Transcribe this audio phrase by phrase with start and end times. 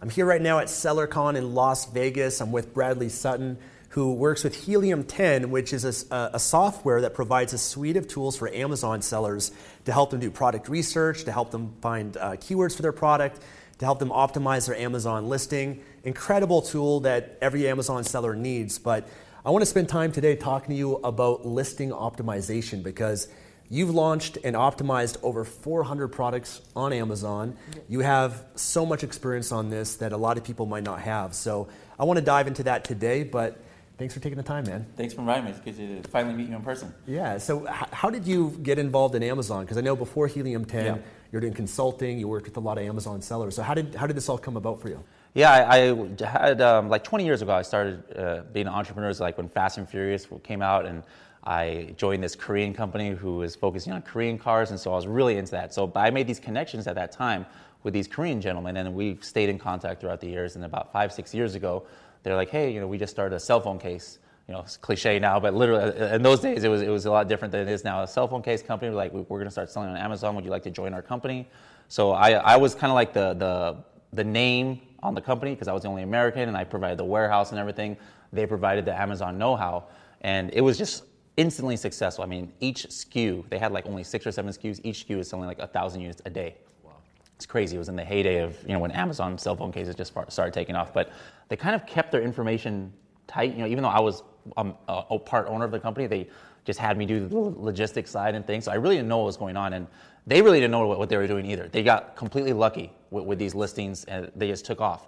[0.00, 2.40] I'm here right now at SellerCon in Las Vegas.
[2.40, 7.14] I'm with Bradley Sutton, who works with Helium 10, which is a, a, software that
[7.14, 9.50] provides a suite of tools for Amazon sellers
[9.86, 13.42] to help them do product research, to help them find uh, keywords for their product,
[13.78, 15.82] to help them optimize their Amazon listing.
[16.04, 18.78] Incredible tool that every Amazon seller needs.
[18.78, 19.08] But
[19.44, 23.26] I want to spend time today talking to you about listing optimization because
[23.70, 27.56] You've launched and optimized over 400 products on Amazon.
[27.88, 31.34] You have so much experience on this that a lot of people might not have.
[31.34, 33.60] So I want to dive into that today, but
[33.98, 34.86] thanks for taking the time, man.
[34.96, 35.50] Thanks for inviting me.
[35.50, 36.94] It's good to finally meet you in person.
[37.06, 37.36] Yeah.
[37.36, 39.64] So how did you get involved in Amazon?
[39.64, 40.96] Because I know before Helium 10, yeah.
[41.30, 42.18] you're doing consulting.
[42.18, 43.54] You worked with a lot of Amazon sellers.
[43.54, 45.04] So how did how did this all come about for you?
[45.34, 47.52] Yeah, I, I had um, like 20 years ago.
[47.52, 49.12] I started uh, being an entrepreneur.
[49.12, 51.02] Like when Fast and Furious came out and
[51.48, 55.06] I joined this Korean company who was focusing on Korean cars, and so I was
[55.06, 55.72] really into that.
[55.72, 57.46] So I made these connections at that time
[57.84, 60.56] with these Korean gentlemen, and we've stayed in contact throughout the years.
[60.56, 61.84] And about five, six years ago,
[62.22, 64.76] they're like, "Hey, you know, we just started a cell phone case." You know, it's
[64.76, 67.52] cliche now, but literally uh, in those days, it was it was a lot different
[67.52, 68.02] than it is now.
[68.02, 70.34] A cell phone case company, like we're going to start selling on Amazon.
[70.34, 71.48] Would you like to join our company?
[71.88, 73.76] So I I was kind of like the the
[74.12, 77.06] the name on the company because I was the only American, and I provided the
[77.06, 77.96] warehouse and everything.
[78.34, 79.84] They provided the Amazon know-how,
[80.20, 81.04] and it was just
[81.38, 82.24] instantly successful.
[82.24, 84.80] I mean, each SKU, they had like only six or seven SKUs.
[84.82, 86.56] Each SKU was selling like a thousand units a day.
[86.82, 86.96] Wow.
[87.36, 87.76] It's crazy.
[87.76, 90.52] It was in the heyday of, you know, when Amazon cell phone cases just started
[90.52, 90.92] taking off.
[90.92, 91.12] But
[91.48, 92.92] they kind of kept their information
[93.28, 93.52] tight.
[93.52, 94.24] You know, even though I was
[94.56, 96.28] um, a part owner of the company, they
[96.64, 98.64] just had me do the logistics side and things.
[98.64, 99.74] So I really didn't know what was going on.
[99.74, 99.86] And
[100.26, 101.68] they really didn't know what, what they were doing either.
[101.68, 105.06] They got completely lucky with, with these listings and they just took off.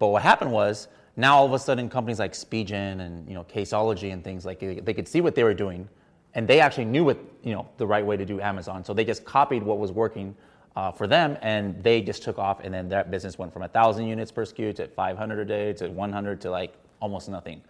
[0.00, 3.44] But what happened was now all of a sudden companies like Spigen and you know
[3.44, 5.88] Caseology and things like they could see what they were doing,
[6.34, 8.84] and they actually knew what you know the right way to do Amazon.
[8.84, 10.34] So they just copied what was working
[10.76, 12.60] uh, for them, and they just took off.
[12.62, 15.72] And then that business went from a thousand units per SKU to 500 a day
[15.74, 17.62] to 100 to like almost nothing.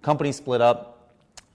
[0.00, 0.90] Companies split up.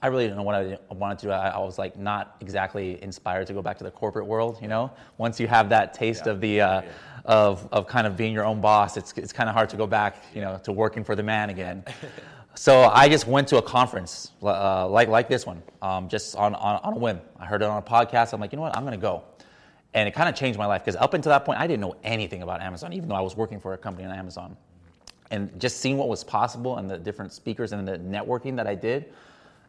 [0.01, 1.31] I really didn't know what I wanted to do.
[1.31, 4.59] I, I, was like not exactly inspired to go back to the corporate world.
[4.61, 6.31] You know, once you have that taste yeah.
[6.31, 6.89] of the uh, yeah
[7.25, 9.88] of, of kind of being your own boss, it's, it's kind of hard to go
[9.88, 11.84] back, you know, to working for the man again.
[12.56, 16.56] so I just went to a conference uh, like, like this one, um, just on,
[16.56, 17.19] on, on a whim.
[17.40, 18.34] I heard it on a podcast.
[18.34, 19.24] I'm like, you know what, I'm going to go.
[19.94, 21.96] And it kind of changed my life because up until that point, I didn't know
[22.03, 24.56] anything about Amazon, even though I was working for a company on Amazon.
[25.31, 28.75] And just seeing what was possible and the different speakers and the networking that I
[28.75, 29.12] did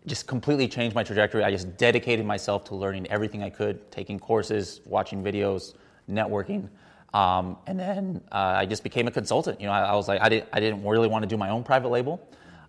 [0.06, 1.44] just completely changed my trajectory.
[1.44, 5.74] I just dedicated myself to learning everything I could, taking courses, watching videos,
[6.10, 6.68] networking.
[7.12, 9.60] Um, and then uh, I just became a consultant.
[9.60, 11.50] You know, I, I was like, I, did, I didn't really want to do my
[11.50, 12.20] own private label.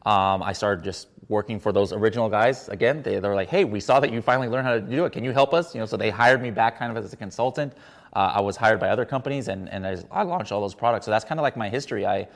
[0.05, 2.67] Um, I started just working for those original guys.
[2.69, 5.13] Again, they, they're like, hey, we saw that you finally learned how to do it.
[5.13, 5.75] Can you help us?
[5.75, 7.73] You know, so they hired me back kind of as a consultant.
[8.13, 11.05] Uh, I was hired by other companies, and, and I, I, launched all those products.
[11.05, 12.05] So that's kind of like my history.
[12.05, 12.27] I,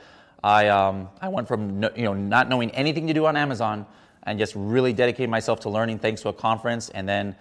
[0.42, 3.84] I, um, I went from no, you know not knowing anything to do on Amazon
[4.22, 7.36] and just really dedicated myself to learning thanks to a conference, and then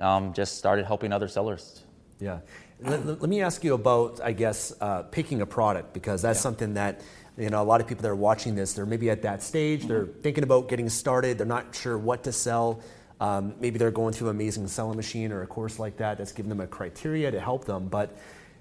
[0.00, 1.84] um, just started helping other sellers.
[2.18, 2.40] Yeah.
[2.80, 6.42] Let, let, me ask you about, I guess, uh, picking a product because that's yeah.
[6.42, 7.00] something that
[7.36, 9.80] you know a lot of people that are watching this, they're maybe at that stage,
[9.80, 9.88] mm-hmm.
[9.88, 12.80] they're thinking about getting started, they're not sure what to sell.
[13.20, 16.30] Um, maybe they're going through an Amazing Selling Machine or a course like that that's
[16.30, 17.88] giving them a criteria to help them.
[17.88, 18.16] But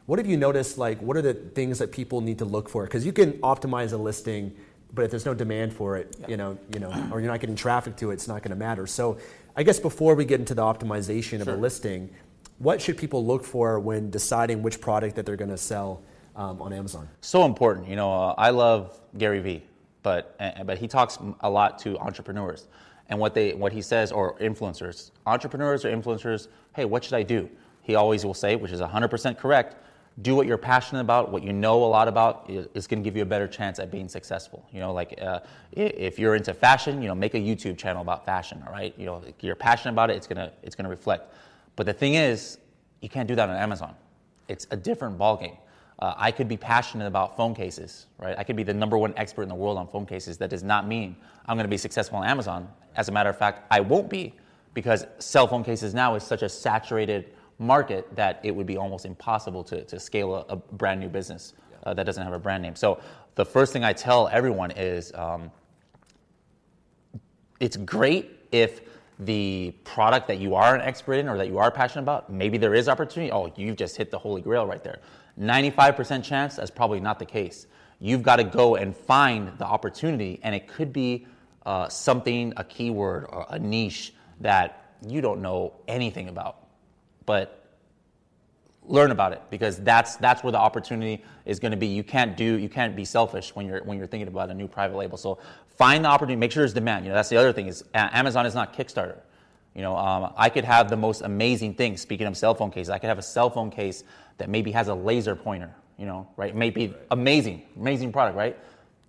[0.07, 0.79] what have you noticed?
[0.79, 2.85] Like, what are the things that people need to look for?
[2.85, 4.55] Because you can optimize a listing
[4.93, 7.55] but if there's no demand for it, you know, you know, or you're not getting
[7.55, 8.87] traffic to it, it's not going to matter.
[8.87, 9.17] So,
[9.55, 12.09] I guess before we get into the optimization of a listing,
[12.59, 16.01] what should people look for when deciding which product that they're going to sell
[16.35, 17.07] um, on Amazon?
[17.21, 17.87] So important.
[17.87, 19.63] You know, uh, I love Gary Vee,
[20.03, 22.67] but uh, but he talks a lot to entrepreneurs,
[23.09, 26.47] and what they what he says or influencers, entrepreneurs or influencers.
[26.75, 27.49] Hey, what should I do?
[27.81, 29.77] He always will say, which is 100% correct
[30.21, 33.15] do what you're passionate about, what you know a lot about is, going to give
[33.15, 34.67] you a better chance at being successful.
[34.71, 38.25] You know, like uh, if you're into fashion, you know, make a YouTube channel about
[38.25, 38.63] fashion.
[38.65, 41.33] All right, you know, if you're passionate about it, it's gonna it's gonna reflect.
[41.77, 42.57] But the thing is,
[43.01, 43.95] you can't do that on Amazon.
[44.49, 45.57] It's a different ballgame.
[45.99, 48.35] Uh, I could be passionate about phone cases, right?
[48.37, 50.37] I could be the number one expert in the world on phone cases.
[50.37, 51.15] That does not mean
[51.45, 52.67] I'm going to be successful on Amazon.
[52.95, 54.33] As a matter of fact, I won't be
[54.73, 59.05] because cell phone cases now is such a saturated market that it would be almost
[59.05, 61.53] impossible to, to scale a, a brand new business
[61.83, 62.75] uh, that doesn't have a brand name.
[62.75, 62.99] So
[63.35, 65.51] the first thing I tell everyone is um,
[67.59, 68.81] it's great if
[69.19, 72.57] the product that you are an expert in or that you are passionate about, maybe
[72.57, 73.31] there is opportunity.
[73.31, 74.99] Oh, you've just hit the holy grail right there.
[75.39, 77.67] 95% chance that's probably not the case.
[77.99, 81.25] You've got to go and find the opportunity, and it could be
[81.65, 86.67] uh, something, a keyword or a niche that you don't know anything about
[87.27, 87.61] but
[88.83, 91.85] learn about it because that's that's where the opportunity is going to be.
[91.85, 94.67] You can't do you can't be selfish when you're when you're thinking about a new
[94.67, 95.17] private label.
[95.17, 95.37] So
[95.77, 97.05] find the opportunity, make sure there's demand.
[97.05, 99.19] You know that's the other thing is Amazon is not Kickstarter.
[99.75, 101.97] You know um, I could have the most amazing thing.
[101.97, 104.03] Speaking of cell phone cases, I could have a cell phone case
[104.37, 105.73] that maybe has a laser pointer.
[105.97, 106.55] You know right?
[106.55, 108.57] Maybe amazing, amazing product, right?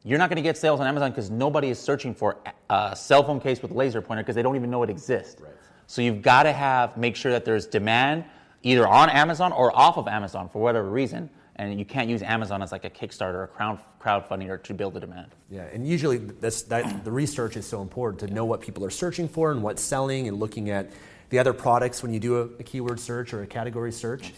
[0.05, 2.39] You're not going to get sales on Amazon because nobody is searching for
[2.71, 5.41] a cell phone case with laser pointer because they don't even know it exists.
[5.41, 5.53] Right.
[5.87, 8.25] So you've got to have make sure that there's demand
[8.63, 11.31] either on Amazon or off of Amazon for whatever reason.
[11.59, 14.95] And you can't use Amazon as like a Kickstarter or crowd crowdfunding or to build
[14.95, 15.35] the demand.
[15.51, 18.91] Yeah, and usually that's, that the research is so important to know what people are
[18.91, 20.91] searching for and what's selling, and looking at
[21.31, 24.33] the other products when you do a, a keyword search or a category search.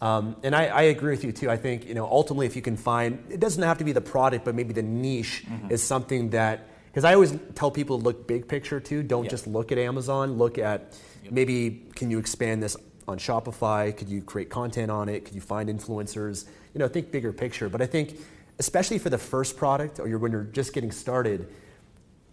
[0.00, 1.48] Um, and I, I, agree with you too.
[1.48, 4.00] I think you know ultimately, if you can find, it doesn't have to be the
[4.00, 5.70] product, but maybe the niche mm-hmm.
[5.70, 9.04] is something that because I always tell people to look big picture too.
[9.04, 10.38] Don't just look at Amazon.
[10.38, 11.32] Look at yep.
[11.32, 12.76] maybe can you expand this
[13.06, 13.96] on Shopify?
[13.96, 15.24] Could you create content on it?
[15.24, 16.46] Could you find influencers?
[16.74, 17.68] You know, think bigger picture.
[17.68, 18.18] But I think
[18.58, 21.48] especially for the first product or you're, when you're just getting started,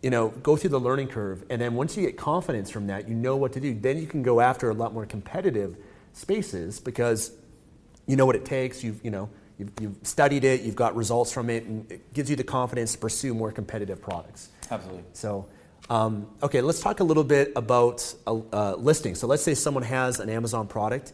[0.01, 3.07] you know, go through the learning curve, and then once you get confidence from that,
[3.09, 3.73] you know what to do.
[3.73, 5.75] Then you can go after a lot more competitive
[6.13, 7.31] spaces because
[8.07, 8.83] you know what it takes.
[8.83, 12.29] You've you know You've, you've, studied it, you've got results from it, and it gives
[12.29, 14.49] you the confidence to pursue more competitive products.
[14.71, 15.03] Absolutely.
[15.11, 15.47] So,
[15.89, 19.15] um, okay, let's talk a little bit about uh, listing.
[19.15, 21.11] So, let's say someone has an Amazon product,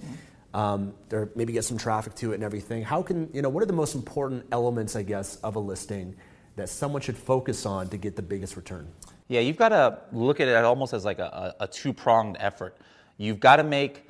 [0.55, 2.81] um, they maybe get some traffic to it and everything.
[2.81, 6.15] How can you know what are the most important elements, I guess, of a listing
[6.55, 8.87] that someone should focus on to get the biggest return?
[9.27, 12.77] Yeah, you've got to look at it almost as like a, a two pronged effort.
[13.17, 14.07] You've got to make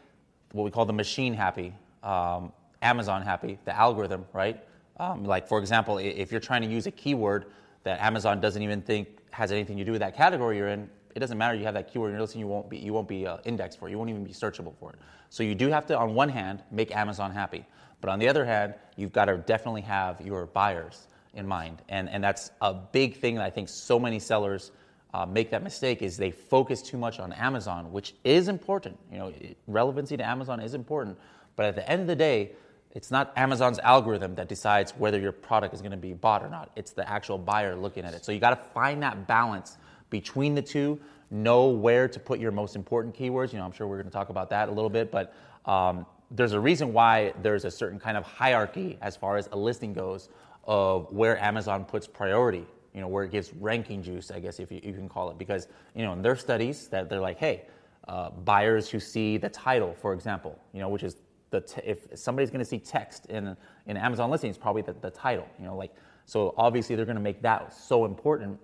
[0.51, 1.74] what we call the machine happy.
[2.03, 2.51] Um,
[2.83, 4.63] Amazon happy, the algorithm, right?
[4.97, 7.45] Um, like, for example, if you're trying to use a keyword
[7.83, 11.19] that Amazon doesn't even think has anything to do with that category you're in, it
[11.19, 11.56] doesn't matter.
[11.56, 13.79] You have that keyword in your listing, you won't be you won't be uh, indexed
[13.79, 13.91] for it.
[13.91, 15.00] You won't even be searchable for it.
[15.29, 17.65] So you do have to, on one hand, make Amazon happy,
[18.01, 22.09] but on the other hand, you've got to definitely have your buyers in mind, and
[22.09, 24.71] and that's a big thing that I think so many sellers.
[25.13, 28.99] Uh, make that mistake is they focus too much on Amazon, which is important.
[29.09, 29.33] You know,
[29.66, 31.18] relevancy to Amazon is important,
[31.56, 32.51] but at the end of the day,
[32.92, 36.49] it's not Amazon's algorithm that decides whether your product is going to be bought or
[36.49, 36.69] not.
[36.75, 38.25] It's the actual buyer looking at it.
[38.25, 39.78] So you got to find that balance
[40.09, 41.00] between the two.
[41.31, 43.52] Know where to put your most important keywords.
[43.52, 45.33] You know, I'm sure we're going to talk about that a little bit, but
[45.66, 49.57] um, there's a reason why there's a certain kind of hierarchy as far as a
[49.57, 50.30] listing goes
[50.66, 52.66] of where Amazon puts priority.
[52.94, 55.38] You know, where it gives ranking juice, I guess if you, you can call it,
[55.38, 57.64] because you know in their studies that they're like, hey,
[58.07, 61.18] uh, buyers who see the title, for example, you know, which is
[61.50, 63.57] the t- if somebody's going to see text in
[63.88, 65.47] in Amazon listing, it's probably the, the title.
[65.59, 65.94] You know, like
[66.26, 68.59] so obviously they're going to make that so important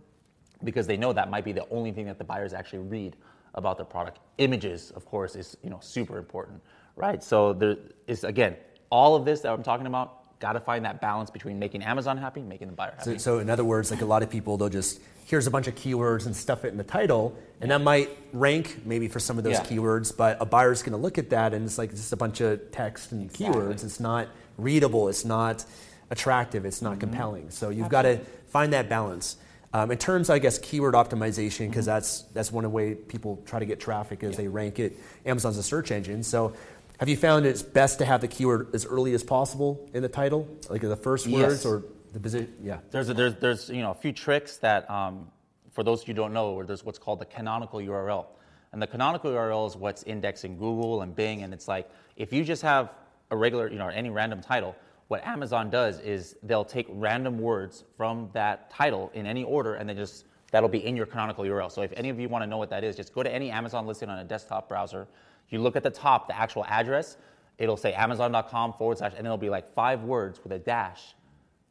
[0.64, 3.16] because they know that might be the only thing that the buyers actually read
[3.56, 4.20] about the product.
[4.38, 6.62] Images, of course, is you know super important,
[6.96, 7.24] right?
[7.24, 7.78] So there
[8.08, 8.56] is again
[8.90, 10.18] all of this that I'm talking about.
[10.40, 13.12] Got to find that balance between making Amazon happy, making the buyer happy.
[13.12, 15.00] So, so in other words, like a lot of people, they'll just
[15.32, 18.82] here's a bunch of keywords and stuff it in the title, and that might rank
[18.86, 19.64] maybe for some of those yeah.
[19.64, 22.42] keywords, but a buyer's going to look at that and it's like just a bunch
[22.42, 23.48] of text and exactly.
[23.48, 23.84] keywords.
[23.84, 24.28] It's not
[24.58, 25.64] readable, it's not
[26.10, 27.00] attractive, it's not mm-hmm.
[27.00, 27.50] compelling.
[27.50, 29.38] So you've got to find that balance.
[29.74, 31.96] Um, in terms, I guess, keyword optimization, because mm-hmm.
[31.96, 34.38] that's that's one of the way people try to get traffic is yeah.
[34.38, 34.98] they rank it.
[35.26, 36.54] Amazon's a search engine, so
[37.02, 40.08] have you found it's best to have the keyword as early as possible in the
[40.08, 41.40] title, like the first yes.
[41.40, 42.78] words, or the position, yeah.
[42.92, 45.28] There's a, there's there's you know a few tricks that um,
[45.72, 48.26] for those you don't know, where there's what's called the canonical URL,
[48.72, 52.32] and the canonical URL is what's indexed in Google and Bing, and it's like if
[52.32, 52.92] you just have
[53.32, 54.76] a regular you know any random title,
[55.12, 59.90] what Amazon does is they'll take random words from that title in any order, and
[59.90, 61.70] then just that'll be in your canonical URL.
[61.70, 63.52] So if any of you want to know what that is, just go to any
[63.52, 65.10] Amazon listing on a desktop browser.
[65.50, 67.18] You look at the top, the actual address,
[67.58, 71.14] it'll say amazon.com forward slash, and it'll be like five words with a dash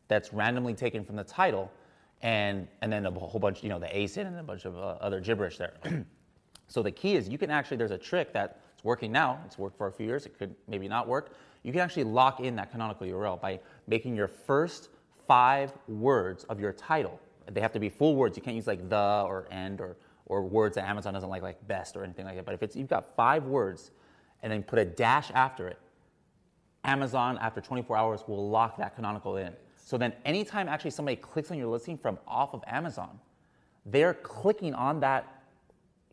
[0.06, 1.72] that's randomly taken from the title,
[2.20, 4.98] and, and then a whole bunch, you know, the ASIN and a bunch of uh,
[5.00, 5.72] other gibberish there.
[6.68, 9.78] so the key is you can actually, there's a trick that's working now, it's worked
[9.78, 11.32] for a few years, it could maybe not work.
[11.62, 14.88] You can actually lock in that canonical URL by making your first
[15.26, 17.20] five words of your title.
[17.50, 18.36] They have to be full words.
[18.36, 21.66] You can't use like the or and or, or words that Amazon doesn't like, like
[21.66, 22.44] best or anything like that.
[22.44, 23.90] But if it's, you've got five words
[24.42, 25.78] and then put a dash after it,
[26.84, 29.52] Amazon, after 24 hours, will lock that canonical in.
[29.76, 33.18] So then, anytime actually somebody clicks on your listing from off of Amazon,
[33.86, 35.42] they're clicking on that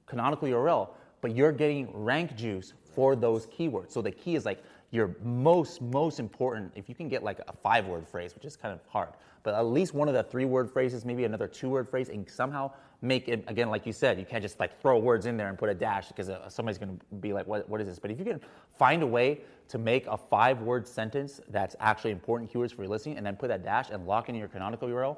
[0.06, 0.90] canonical URL,
[1.22, 3.92] but you're getting rank juice for those keywords.
[3.92, 4.64] So the key is like
[4.98, 8.58] your most, most important, if you can get like a five word phrase, which is
[8.58, 9.10] kind of hard,
[9.44, 12.30] but at least one of the three word phrases, maybe another two word phrase, and
[12.30, 12.70] somehow
[13.02, 15.58] make it, again, like you said, you can't just like throw words in there and
[15.58, 18.00] put a dash because uh, somebody's going to be like, what, what is this?
[18.00, 18.42] But if you can
[18.78, 22.90] find a way to make a five word sentence that's actually important keywords for your
[22.90, 25.18] listing and then put that dash and lock in your canonical URL,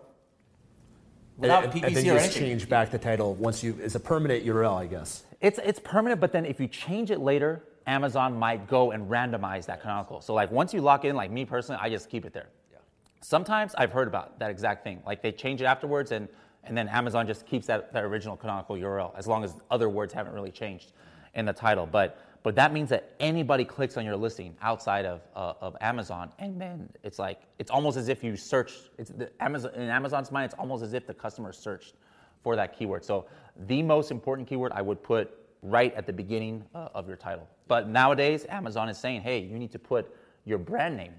[1.38, 4.00] without and, PPC and then you just change back the title once you, it's a
[4.00, 5.24] permanent URL, I guess.
[5.40, 9.66] It's, it's permanent, but then if you change it later, Amazon might go and randomize
[9.66, 10.22] that canonical.
[10.22, 12.50] So like once you lock in, like me personally, I just keep it there.
[12.72, 12.80] Yeah.
[13.22, 15.02] Sometimes I've heard about that exact thing.
[15.06, 16.28] Like they change it afterwards and,
[16.64, 20.14] and then Amazon just keeps that, that original canonical URL as long as other words
[20.14, 20.94] haven't really changed
[21.34, 21.86] in the title.
[21.86, 26.32] But but that means that anybody clicks on your listing outside of, uh, of Amazon,
[26.40, 28.92] and then it's like it's almost as if you searched.
[28.98, 30.46] It's the Amazon in Amazon's mind.
[30.46, 31.96] It's almost as if the customer searched
[32.42, 33.04] for that keyword.
[33.04, 33.26] So
[33.68, 37.48] the most important keyword I would put right at the beginning uh, of your title.
[37.68, 40.14] But nowadays, Amazon is saying, hey, you need to put
[40.46, 41.12] your brand name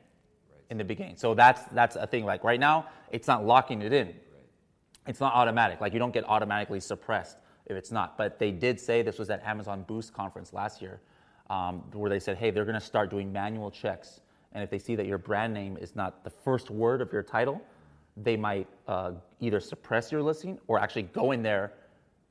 [0.51, 0.63] right.
[0.71, 1.17] in the beginning.
[1.17, 2.25] So that's that's a thing.
[2.25, 4.09] Like right now, it's not locking it in.
[4.09, 4.17] Right.
[5.07, 5.81] It's not automatic.
[5.81, 8.19] Like you don't get automatically suppressed if it's not.
[8.19, 11.01] But they did say this was at Amazon Boost conference last year,
[11.49, 14.21] um, where they said, hey, they're going to start doing manual checks,
[14.53, 17.23] and if they see that your brand name is not the first word of your
[17.23, 17.61] title,
[18.17, 21.73] they might uh, either suppress your listing or actually go in there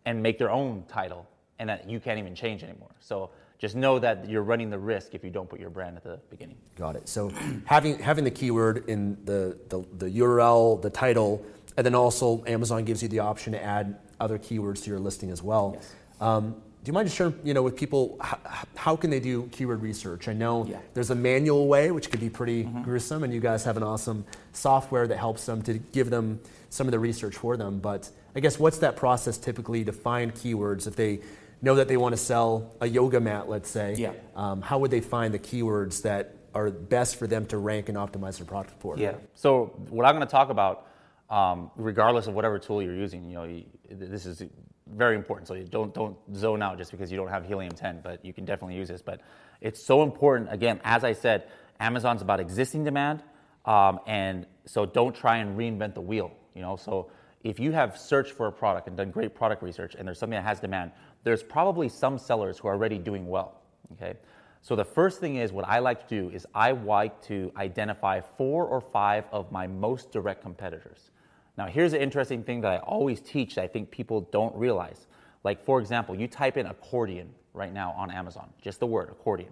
[0.05, 1.25] and make their own title
[1.59, 2.91] and that you can't even change anymore.
[2.99, 6.03] So just know that you're running the risk if you don't put your brand at
[6.03, 6.55] the beginning.
[6.77, 7.09] Got it.
[7.09, 7.29] So
[7.65, 12.85] having having the keyword in the, the, the URL, the title, and then also Amazon
[12.85, 15.73] gives you the option to add other keywords to your listing as well.
[15.75, 15.93] Yes.
[16.21, 18.39] Um, do you mind just sharing, you know, with people, how,
[18.75, 20.29] how, can they do keyword research?
[20.29, 20.77] I know yeah.
[20.93, 22.83] there's a manual way, which could be pretty mm-hmm.
[22.83, 26.39] gruesome, and you guys have an awesome software that helps them to give them
[26.69, 27.79] some of the research for them.
[27.79, 31.19] But I guess what's that process typically to find keywords if they
[31.61, 34.13] know that they want to sell a yoga mat, let's say, yeah.
[34.35, 37.97] Um, how would they find the keywords that are best for them to rank and
[37.97, 38.97] optimize their product for?
[38.97, 39.15] Yeah.
[39.35, 40.87] So what I'm going to talk about,
[41.29, 44.43] um, regardless of whatever tool you're using, you know, you, this is
[44.87, 45.47] very important.
[45.47, 48.33] So you don't don't zone out just because you don't have Helium 10, but you
[48.33, 49.01] can definitely use this.
[49.01, 49.21] But
[49.61, 50.51] it's so important.
[50.51, 51.47] Again, as I said,
[51.79, 53.23] Amazon's about existing demand,
[53.65, 56.31] um, and so don't try and reinvent the wheel.
[56.55, 57.11] You know, so
[57.43, 60.37] if you have searched for a product and done great product research, and there's something
[60.37, 60.91] that has demand,
[61.23, 63.61] there's probably some sellers who are already doing well.
[63.93, 64.13] Okay,
[64.61, 68.21] so the first thing is what I like to do is I like to identify
[68.21, 71.11] four or five of my most direct competitors.
[71.57, 75.07] Now, here's an interesting thing that I always teach that I think people don't realize.
[75.43, 79.51] Like, for example, you type in accordion right now on Amazon, just the word accordion.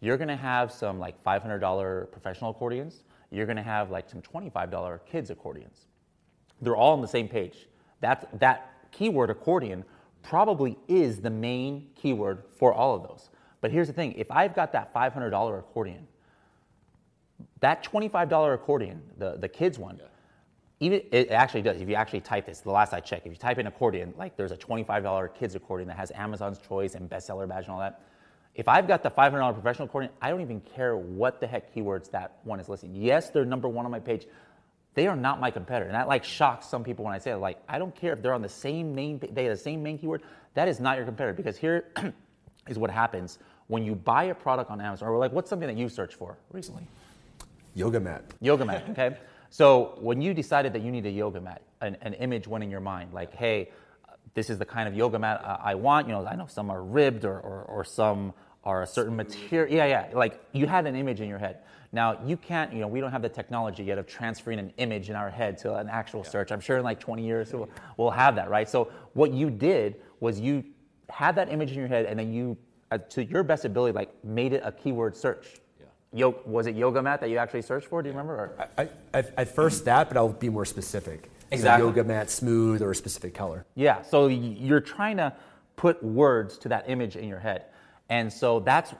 [0.00, 3.04] You're gonna have some like $500 professional accordions.
[3.30, 5.86] You're gonna have like some $25 kids accordions.
[6.64, 7.68] They're all on the same page.
[8.00, 9.84] That, that keyword accordion
[10.22, 13.28] probably is the main keyword for all of those.
[13.60, 16.06] But here's the thing if I've got that $500 accordion,
[17.60, 20.04] that $25 accordion, the, the kids one, yeah.
[20.80, 21.80] even it actually does.
[21.80, 24.36] If you actually type this, the last I checked, if you type in accordion, like
[24.36, 28.02] there's a $25 kids accordion that has Amazon's choice and bestseller badge and all that.
[28.54, 32.10] If I've got the $500 professional accordion, I don't even care what the heck keywords
[32.12, 32.94] that one is listing.
[32.94, 34.26] Yes, they're number one on my page,
[34.94, 35.86] they are not my competitor.
[35.86, 37.36] And that like shocks some people when I say it.
[37.36, 39.98] Like, I don't care if they're on the same main, they have the same main
[39.98, 40.22] keyword.
[40.54, 41.86] That is not your competitor because here
[42.68, 45.76] is what happens when you buy a product on Amazon, or like, what's something that
[45.76, 46.86] you searched for recently?
[47.74, 48.22] Yoga mat.
[48.40, 49.16] Yoga mat, okay?
[49.50, 52.70] so when you decided that you need a yoga mat, an, an image went in
[52.70, 53.70] your mind, like, hey,
[54.34, 56.08] this is the kind of yoga mat I want.
[56.08, 58.34] You know, I know some are ribbed or, or, or some
[58.64, 59.74] are a certain material.
[59.74, 60.08] Yeah, yeah.
[60.12, 61.58] Like you had an image in your head.
[61.94, 62.72] Now you can't.
[62.72, 65.56] You know, we don't have the technology yet of transferring an image in our head
[65.58, 66.50] to an actual search.
[66.50, 68.68] I'm sure in like 20 years we'll, we'll have that, right?
[68.68, 70.64] So what you did was you
[71.08, 72.56] had that image in your head, and then you,
[72.90, 75.60] uh, to your best ability, like made it a keyword search.
[76.12, 78.02] Yo, was it yoga mat that you actually searched for?
[78.02, 78.34] Do you remember?
[78.34, 78.68] Or?
[78.78, 81.24] I, I, I first that, but I'll be more specific.
[81.24, 81.86] So Exactly.
[81.86, 83.66] yoga mat, smooth, or a specific color.
[83.74, 85.32] Yeah, so you're trying to
[85.76, 87.66] put words to that image in your head.
[88.08, 88.94] And so that's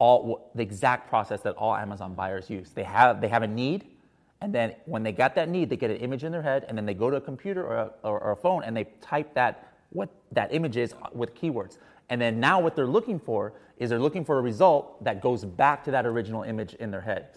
[0.00, 2.70] all the exact process that all Amazon buyers use.
[2.70, 3.84] They have they have a need,
[4.40, 6.76] and then when they got that need, they get an image in their head, and
[6.76, 9.34] then they go to a computer or a, or, or a phone and they type
[9.34, 11.78] that what that image is uh, with keywords.
[12.08, 15.44] And then now what they're looking for is they're looking for a result that goes
[15.44, 17.28] back to that original image in their head.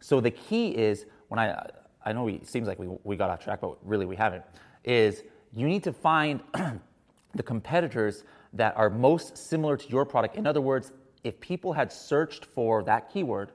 [0.00, 1.66] So the key is when I
[2.04, 4.44] I know it seems like we, we got off track, but really we haven't.
[4.84, 5.22] Is
[5.54, 6.40] you need to find
[7.34, 10.36] the competitors that are most similar to your product.
[10.36, 10.92] In other words,
[11.24, 13.52] if people had searched for that keyword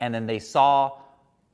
[0.00, 0.98] and then they saw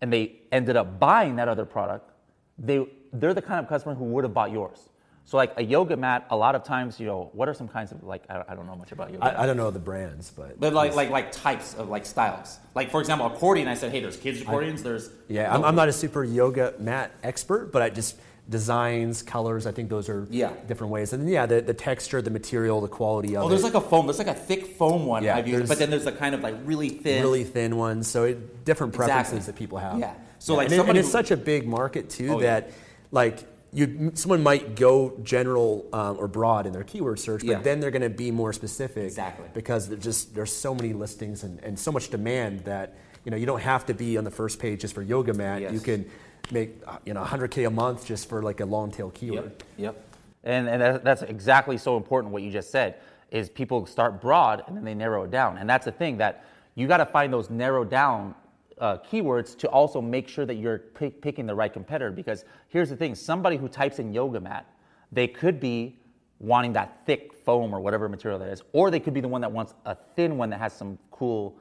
[0.01, 2.11] and they ended up buying that other product,
[2.59, 4.89] they they're the kind of customer who would have bought yours.
[5.25, 7.91] So like a yoga mat, a lot of times, you know, what are some kinds
[7.91, 9.25] of like I, I don't know much about yoga.
[9.25, 12.59] I, I don't know the brands, but But like like like types of like styles.
[12.75, 13.67] Like for example, accordion.
[13.67, 14.85] I said, hey, there's kids accordions.
[14.85, 18.17] There's yeah, I'm, I'm not a super yoga mat expert, but I just
[18.49, 19.67] designs, colors.
[19.67, 20.53] I think those are Yeah.
[20.69, 21.13] different ways.
[21.13, 23.51] And then, yeah, the, the texture, the material, the quality of Oh, it.
[23.51, 24.07] there's like a foam.
[24.07, 26.43] There's like a thick foam one Yeah, I've used, but then there's a kind of
[26.43, 27.23] like really thin.
[27.23, 28.07] really thin ones.
[28.09, 29.15] So it, different Exactly.
[29.15, 29.99] preferences that people have.
[29.99, 30.15] Yeah.
[30.39, 32.61] So, like, and, it- and it's such a big market too Oh, yeah.
[32.61, 32.71] that
[33.11, 33.41] like
[33.73, 37.61] you someone might go general um, or broad in their keyword search, but Yeah.
[37.63, 39.05] then they're going to be more specific.
[39.05, 39.47] Exactly.
[39.55, 43.37] Because there's just there's so many listings and, and so much demand that you know
[43.37, 45.63] you don't have to be on the first page just for yoga mat.
[45.63, 45.73] Yes.
[45.73, 46.07] You can
[46.51, 49.45] make you know 100k a month just for like a long tail keyword.
[49.45, 49.63] Yep.
[49.79, 50.03] Yep.
[50.45, 53.01] And, and that's exactly so important what you just said
[53.33, 55.59] is people start broad and then they narrow it down.
[55.59, 56.45] And that's the thing that
[56.77, 58.35] you got to find those narrowed down
[58.79, 62.13] uh, keywords to also make sure that you're pick, picking the right competitor.
[62.13, 64.67] Because here's the thing somebody who types in yoga mat,
[65.11, 65.99] they could be
[66.39, 69.41] wanting that thick foam or whatever material that is, or they could be the one
[69.41, 71.57] that wants a thin one that has some cool,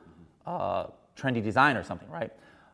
[0.45, 0.87] uh,
[1.17, 2.31] trendy design or something, right?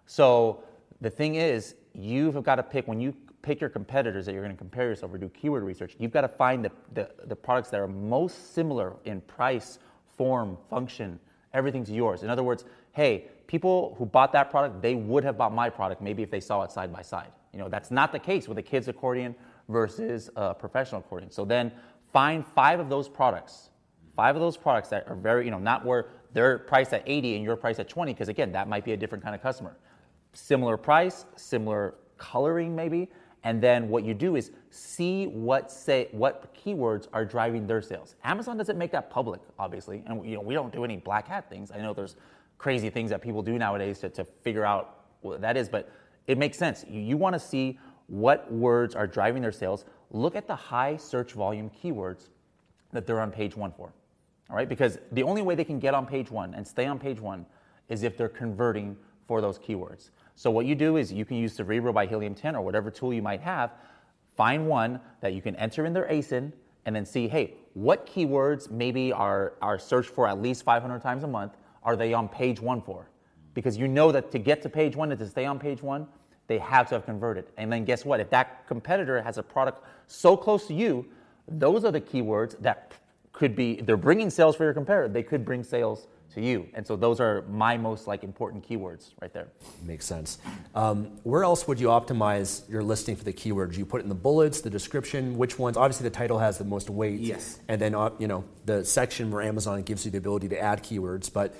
[0.07, 0.63] So
[0.99, 4.55] the thing is, you've got to pick when you pick your competitors that you're going
[4.55, 5.95] to compare yourself or do keyword research.
[5.97, 9.79] You've got to find the, the, the products that are most similar in price,
[10.15, 11.19] form, function,
[11.53, 12.23] everything to yours.
[12.23, 16.01] In other words, hey, people who bought that product, they would have bought my product
[16.01, 17.31] maybe if they saw it side by side.
[17.51, 19.35] You know, that's not the case with a kid's accordion
[19.67, 21.31] versus a professional accordion.
[21.31, 21.71] So then
[22.13, 23.71] find five of those products
[24.15, 27.35] five of those products that are very, you know, not where they're priced at 80
[27.35, 29.75] and you're priced at 20, because again, that might be a different kind of customer.
[30.33, 33.09] Similar price, similar coloring maybe,
[33.43, 38.15] and then what you do is see what say what keywords are driving their sales.
[38.23, 41.49] Amazon doesn't make that public, obviously, and you know we don't do any black hat
[41.49, 41.71] things.
[41.71, 42.15] I know there's
[42.57, 45.89] crazy things that people do nowadays to, to figure out what that is, but
[46.27, 46.85] it makes sense.
[46.87, 49.85] You, you want to see what words are driving their sales.
[50.11, 52.29] Look at the high search volume keywords
[52.91, 53.93] that they're on page one for.
[54.49, 56.99] All right, because the only way they can get on page one and stay on
[56.99, 57.45] page one
[57.89, 60.09] is if they're converting for those keywords.
[60.41, 63.13] So what you do is you can use Cerebro by Helium 10 or whatever tool
[63.13, 63.73] you might have,
[64.35, 66.51] find one that you can enter in their ASIN
[66.87, 71.23] and then see, hey, what keywords maybe are, are searched for at least 500 times
[71.23, 73.07] a month are they on page one for?
[73.53, 76.07] Because you know that to get to page one and to stay on page one,
[76.47, 77.45] they have to have converted.
[77.57, 78.19] And then guess what?
[78.19, 81.05] If that competitor has a product so close to you,
[81.47, 82.93] those are the keywords that
[83.31, 85.07] could be they're bringing sales for your competitor.
[85.07, 89.11] They could bring sales to you, and so those are my most like important keywords
[89.21, 89.47] right there.
[89.83, 90.37] Makes sense.
[90.75, 93.77] Um, where else would you optimize your listing for the keywords?
[93.77, 95.77] You put it in the bullets, the description, which ones?
[95.77, 97.19] Obviously, the title has the most weight.
[97.19, 97.59] Yes.
[97.67, 100.83] And then, uh, you know, the section where Amazon gives you the ability to add
[100.83, 101.55] keywords, but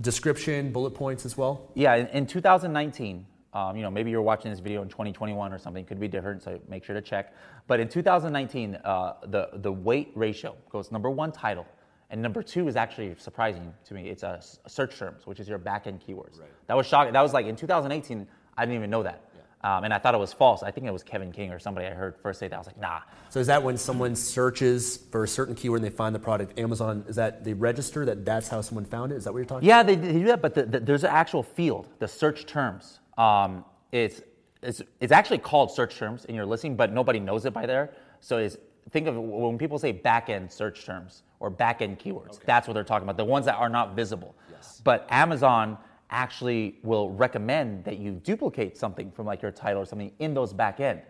[0.00, 1.70] description, bullet points as well.
[1.74, 5.58] Yeah, in, in 2019, um, you know, maybe you're watching this video in 2021 or
[5.58, 7.32] something, could be different, so make sure to check.
[7.68, 11.66] But in 2019, uh, the, the weight ratio goes number one, title,
[12.14, 14.08] and number two is actually surprising to me.
[14.08, 16.38] It's a s- search terms, which is your back end keywords.
[16.68, 17.12] That was shocking.
[17.12, 19.24] That was like in 2018, I didn't even know that.
[19.64, 20.62] Um, and I thought it was false.
[20.62, 22.54] I think it was Kevin King or somebody I heard first say that.
[22.54, 23.00] I was like, nah.
[23.30, 26.56] So is that when someone searches for a certain keyword and they find the product,
[26.56, 29.16] Amazon, is that they register that that's how someone found it?
[29.16, 31.10] Is that what you're talking Yeah, they, they do that, but the, the, there's an
[31.10, 33.00] actual field, the search terms.
[33.18, 34.22] Um, it's,
[34.62, 37.92] it's, it's actually called search terms in your listing, but nobody knows it by there.
[38.20, 38.56] So it's,
[38.90, 42.74] think of when people say back end search terms or back end keywords, that's what
[42.74, 44.34] they're talking about, the ones that are not visible.
[44.50, 44.80] Yes.
[44.84, 45.78] But Amazon
[46.10, 50.52] actually will recommend that you duplicate something from like your title or something in those
[50.52, 51.00] back end.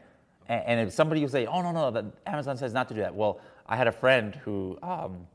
[0.48, 3.00] And, and if somebody will say, oh, no, no, that Amazon says not to do
[3.00, 3.14] that.
[3.14, 5.26] Well, I had a friend who, um,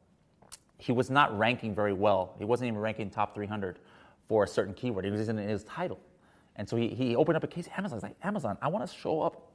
[0.77, 2.35] he was not ranking very well.
[2.37, 3.79] He wasn't even ranking top 300
[4.27, 5.05] for a certain keyword.
[5.05, 5.99] He was in his title.
[6.55, 7.97] And so he, he opened up a case Amazon.
[7.97, 9.51] He's like, Amazon, I want to show up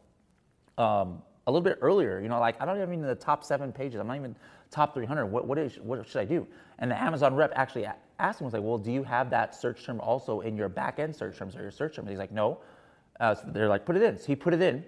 [0.79, 2.21] um, a little bit earlier.
[2.21, 4.01] You know, like I don't even in the top seven pages.
[4.01, 4.37] I'm not even
[4.71, 5.27] top 300.
[5.27, 6.47] What, what, is, what should I do?
[6.79, 7.87] And the Amazon rep actually
[8.19, 10.99] asked him, was like, well, do you have that search term also in your back
[10.99, 12.09] end search terms or your search terms?
[12.09, 12.59] He's like, no.
[13.21, 14.19] Uh, so they're like, put it in.
[14.19, 14.85] So he put it in.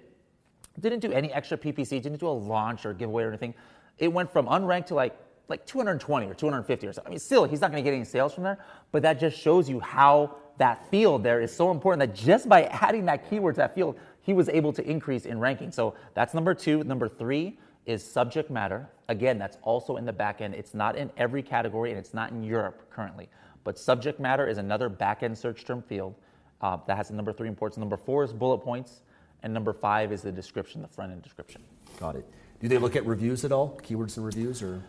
[0.81, 2.03] Didn't do any extra PPC.
[2.03, 3.55] Didn't do a launch or giveaway or anything.
[3.99, 5.16] It went from unranked to like
[5.49, 7.09] like 220 or 250 or something.
[7.09, 8.59] I mean, still, he's not going to get any sales from there,
[8.90, 12.64] but that just shows you how that field there is so important that just by
[12.83, 15.71] adding that keyword to that field, he was able to increase in ranking.
[15.71, 16.83] So that's number two.
[16.83, 18.89] Number three is subject matter.
[19.07, 20.53] Again, that's also in the back end.
[20.53, 23.29] It's not in every category and it's not in Europe currently.
[23.62, 26.17] But subject matter is another back end search term field
[26.61, 27.79] uh, that has number three importance.
[27.79, 29.03] Number four is bullet points.
[29.45, 31.62] And number five is the description, the front end description.
[32.01, 32.29] Got it.
[32.61, 33.79] Do they look at reviews at all?
[33.81, 34.83] Keywords and reviews or?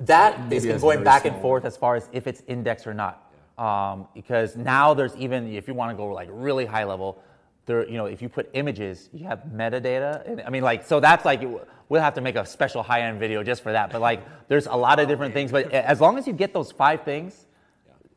[0.00, 3.32] That has been going back and forth as far as if it's indexed or not.
[3.56, 7.22] Um, because now there's even if you want to go like really high level,
[7.66, 10.26] there you know if you put images, you have metadata.
[10.28, 11.42] And, I mean like so that's like
[11.88, 13.90] we'll have to make a special high end video just for that.
[13.90, 15.52] But like there's a lot of different things.
[15.52, 17.46] But as long as you get those five things,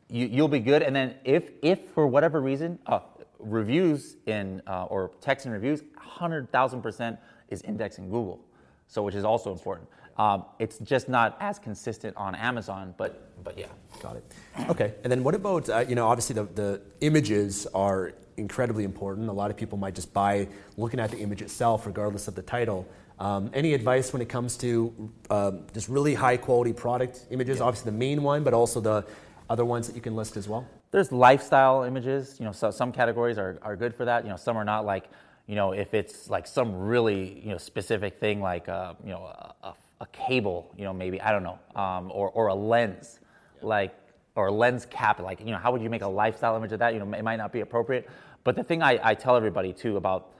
[0.08, 0.82] you, you'll be good.
[0.82, 3.00] And then if if for whatever reason uh,
[3.38, 8.40] reviews in uh, or text and reviews, hundred thousand percent is indexing Google.
[8.86, 9.88] So which is also important.
[10.18, 13.66] Um, it's just not as consistent on Amazon, but but yeah.
[14.02, 14.24] Got it.
[14.68, 19.28] Okay, and then what about uh, you know obviously the, the images are incredibly important.
[19.28, 22.42] A lot of people might just buy looking at the image itself, regardless of the
[22.42, 22.86] title.
[23.20, 27.58] Um, any advice when it comes to um, just really high quality product images?
[27.58, 27.64] Yeah.
[27.64, 29.04] Obviously the main one, but also the
[29.50, 30.66] other ones that you can list as well.
[30.90, 32.36] There's lifestyle images.
[32.38, 34.24] You know, so some categories are, are good for that.
[34.24, 34.84] You know, some are not.
[34.84, 35.06] Like,
[35.46, 39.24] you know, if it's like some really you know specific thing, like uh, you know
[39.24, 43.20] a, a a cable, you know, maybe I don't know, um, or or a lens,
[43.62, 43.94] like
[44.34, 46.78] or a lens cap, like you know, how would you make a lifestyle image of
[46.78, 46.94] that?
[46.94, 48.08] You know, it might not be appropriate.
[48.44, 50.34] But the thing I, I tell everybody too about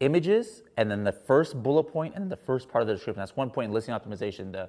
[0.00, 3.20] images and then the first bullet point and the first part of the description.
[3.20, 4.52] That's one point in listing optimization.
[4.52, 4.68] The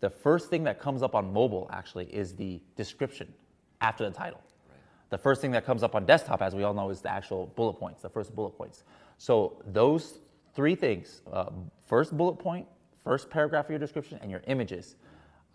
[0.00, 3.32] the first thing that comes up on mobile actually is the description
[3.80, 4.42] after the title.
[4.68, 4.78] Right.
[5.10, 7.46] The first thing that comes up on desktop, as we all know, is the actual
[7.56, 8.84] bullet points, the first bullet points.
[9.18, 10.20] So those
[10.54, 11.46] three things: uh,
[11.86, 12.66] first bullet point,
[13.06, 14.96] first paragraph of your description and your images,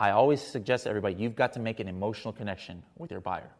[0.00, 3.50] I always suggest to everybody you've got to make an emotional connection with your buyer.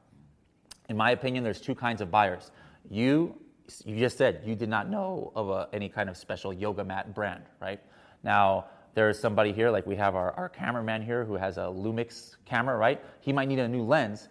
[0.88, 2.50] In my opinion, there's two kinds of buyers.
[2.88, 3.36] You,
[3.84, 7.14] you just said you did not know of a, any kind of special yoga mat
[7.14, 7.80] brand, right?
[8.24, 12.36] Now, there's somebody here, like we have our, our cameraman here who has a Lumix
[12.46, 12.98] camera, right?
[13.20, 14.30] He might need a new lens.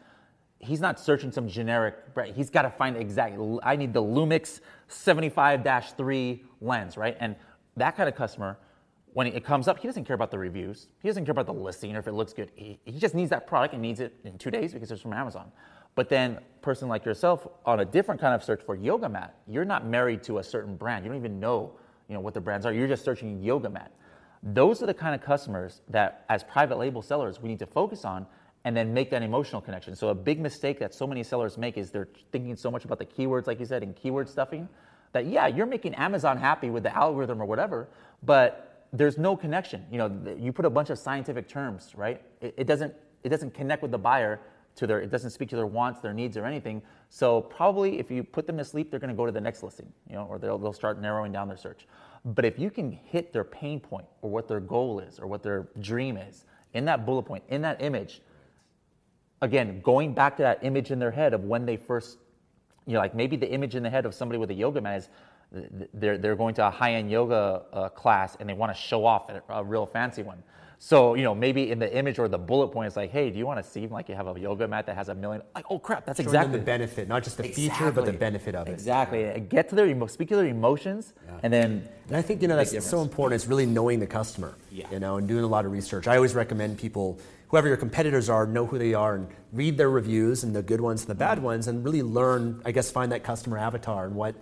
[0.57, 2.35] He's not searching some generic brand.
[2.35, 7.15] He's got to find exact, I need the Lumix 75 3 lens, right?
[7.19, 7.35] And
[7.77, 8.57] that kind of customer,
[9.13, 10.87] when it comes up, he doesn't care about the reviews.
[11.01, 12.51] He doesn't care about the listing or if it looks good.
[12.55, 15.13] He, he just needs that product and needs it in two days because it's from
[15.13, 15.51] Amazon.
[15.95, 19.65] But then, person like yourself on a different kind of search for yoga mat, you're
[19.65, 21.03] not married to a certain brand.
[21.03, 21.73] You don't even know,
[22.07, 22.71] you know what the brands are.
[22.71, 23.91] You're just searching yoga mat.
[24.41, 28.05] Those are the kind of customers that, as private label sellers, we need to focus
[28.05, 28.25] on
[28.63, 29.95] and then make that emotional connection.
[29.95, 32.99] So a big mistake that so many sellers make is they're thinking so much about
[32.99, 34.69] the keywords, like you said, and keyword stuffing,
[35.13, 37.89] that yeah, you're making Amazon happy with the algorithm or whatever,
[38.23, 39.85] but there's no connection.
[39.91, 42.21] You know, you put a bunch of scientific terms, right?
[42.41, 44.39] It, it, doesn't it doesn't connect with the buyer
[44.75, 46.81] to their it doesn't speak to their wants, their needs, or anything.
[47.09, 49.63] So probably if you put them to sleep, they're going to go to the next
[49.63, 51.87] listing, you know, or they'll they'll start narrowing down their search.
[52.23, 55.41] But if you can hit their pain point or what their goal is or what
[55.41, 58.21] their dream is in that bullet point, in that image,
[59.41, 62.17] again, going back to that image in their head of when they first,
[62.85, 64.97] you know, like maybe the image in the head of somebody with a yoga mat
[64.97, 65.09] is
[65.93, 69.29] they're, they're going to a high-end yoga uh, class and they want to show off
[69.29, 70.41] a, a, real fancy one.
[70.79, 73.37] So, you know, maybe in the image or the bullet point, it's like, hey, do
[73.37, 75.43] you want to seem like you have a yoga mat that has a million?
[75.53, 77.69] Like, oh crap, that's Showing exactly the benefit, not just the exactly.
[77.69, 78.71] feature, but the benefit of it.
[78.71, 79.21] Exactly.
[79.21, 79.37] Yeah.
[79.37, 81.39] Get to their speak to their emotions, yeah.
[81.43, 81.87] and then.
[82.07, 83.39] And I think you know that's so important.
[83.39, 84.55] It's really knowing the customer.
[84.71, 84.87] Yeah.
[84.91, 86.07] You know, and doing a lot of research.
[86.07, 89.91] I always recommend people, whoever your competitors are, know who they are, and read their
[89.91, 92.59] reviews and the good ones and the bad ones, and really learn.
[92.65, 94.33] I guess find that customer avatar and what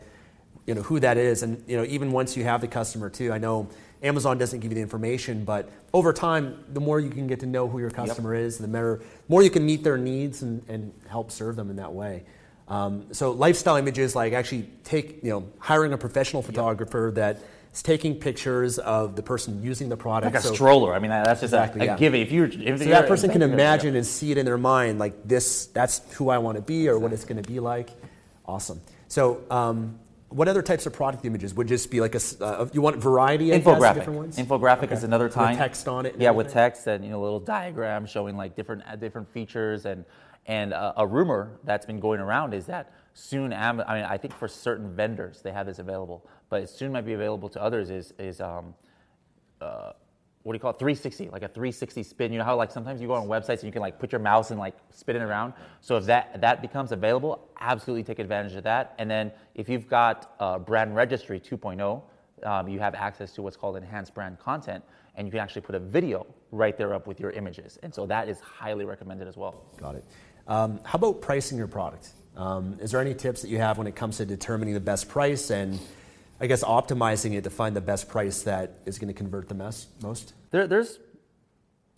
[0.65, 3.32] you know who that is and you know even once you have the customer too
[3.32, 3.67] i know
[4.04, 7.45] amazon doesn't give you the information but over time the more you can get to
[7.45, 8.43] know who your customer yep.
[8.43, 11.76] is the more, more you can meet their needs and, and help serve them in
[11.76, 12.24] that way
[12.67, 17.15] um, so lifestyle images like actually take you know hiring a professional photographer yep.
[17.15, 20.34] that is taking pictures of the person using the product.
[20.34, 20.93] Like a so, stroller.
[20.93, 21.98] I mean, that's just exactly, a, a yeah.
[21.98, 22.15] give.
[22.15, 25.28] If you, if so that person can imagine and see it in their mind, like
[25.28, 25.67] this.
[25.67, 27.04] That's who I want to be, or exactly.
[27.04, 27.89] what it's going to be like.
[28.45, 28.82] Awesome.
[29.08, 32.82] So um, what other types of product images would just be like a uh, you
[32.82, 33.54] want variety?
[33.54, 33.94] I guess, of infographic.
[33.96, 34.38] different ones.
[34.38, 34.94] Infographic Okay.
[34.94, 36.15] is another With text on it.
[36.20, 40.06] Yeah, with text and you know little diagrams showing like different uh, different features and
[40.46, 44.18] and uh, a rumor that's been going around is that soon Am- I mean I
[44.18, 47.62] think for certain vendors they have this available, but it soon might be available to
[47.62, 47.89] others.
[47.89, 48.74] Is is um,
[49.62, 49.92] uh,
[50.43, 50.80] what do you call it?
[50.80, 52.32] 360, like a 360 spin.
[52.32, 54.19] You know how like sometimes you go on websites and you can like put your
[54.19, 55.54] mouse and like spin it around.
[55.82, 58.95] So if that that becomes available, absolutely take advantage of that.
[58.99, 62.02] And then if you've got uh, brand registry 2.0,
[62.43, 64.84] um, you have access to what's called enhanced brand content,
[65.15, 67.78] and you can actually put a video right there up with your images.
[67.84, 69.65] And so that is highly recommended as well.
[69.78, 70.06] Got it.
[70.47, 72.10] Um, how about pricing your product?
[72.38, 75.10] Um, is there any tips that you have when it comes to determining the best
[75.10, 75.80] price and,
[76.41, 79.56] I guess, optimizing it to find the best price that is going to convert the
[79.56, 80.34] mess most?
[80.52, 80.99] There, there's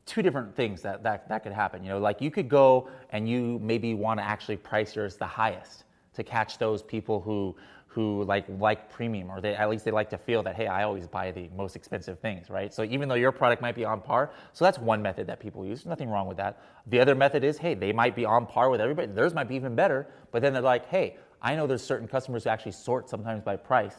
[0.05, 1.83] two different things that, that that could happen.
[1.83, 5.27] You know, like you could go and you maybe want to actually price yours the
[5.27, 5.83] highest
[6.15, 7.55] to catch those people who
[7.87, 10.83] who like like premium or they at least they like to feel that hey I
[10.83, 13.99] always buy the most expensive things right so even though your product might be on
[13.99, 17.43] par so that's one method that people use nothing wrong with that the other method
[17.43, 20.41] is hey they might be on par with everybody theirs might be even better but
[20.41, 23.95] then they're like hey I know there's certain customers who actually sort sometimes by price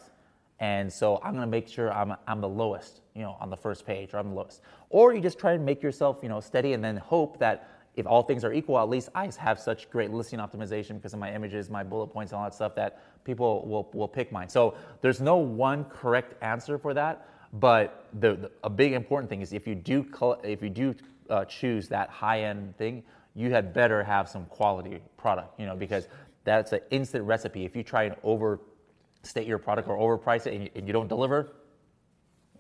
[0.63, 3.85] and so I'm to make sure I'm, I'm the lowest, you know, on the first
[3.85, 4.63] page, or I'm the lowest.
[4.91, 8.07] Or you just try and make yourself, you know, steady, and then hope that if
[8.07, 11.35] all things are equal, at least I have such great listing optimization because of my
[11.35, 14.49] images, my bullet points, and all that stuff that people will, will pick mine.
[14.49, 17.27] So there's no one correct answer for that.
[17.55, 20.07] But the, the a big important thing is if you do
[20.45, 20.95] if you do
[21.29, 23.03] uh, choose that high end thing,
[23.35, 26.07] you had better have some quality product, you know, because
[26.45, 27.65] that's an instant recipe.
[27.65, 28.61] If you try and over
[29.23, 31.53] state your product or overprice it and you, and you don't deliver,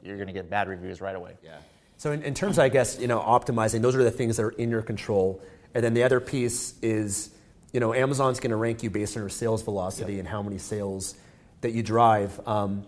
[0.02, 1.34] you're going to get bad reviews right away.
[1.42, 1.56] Yeah.
[1.96, 4.44] So in, in terms, of, I guess, you know, optimizing, those are the things that
[4.44, 5.40] are in your control.
[5.74, 7.30] And then the other piece is,
[7.72, 10.58] you know, Amazon's going to rank you based on your sales velocity and how many
[10.58, 11.14] sales
[11.60, 12.40] that you drive.
[12.46, 12.84] Um,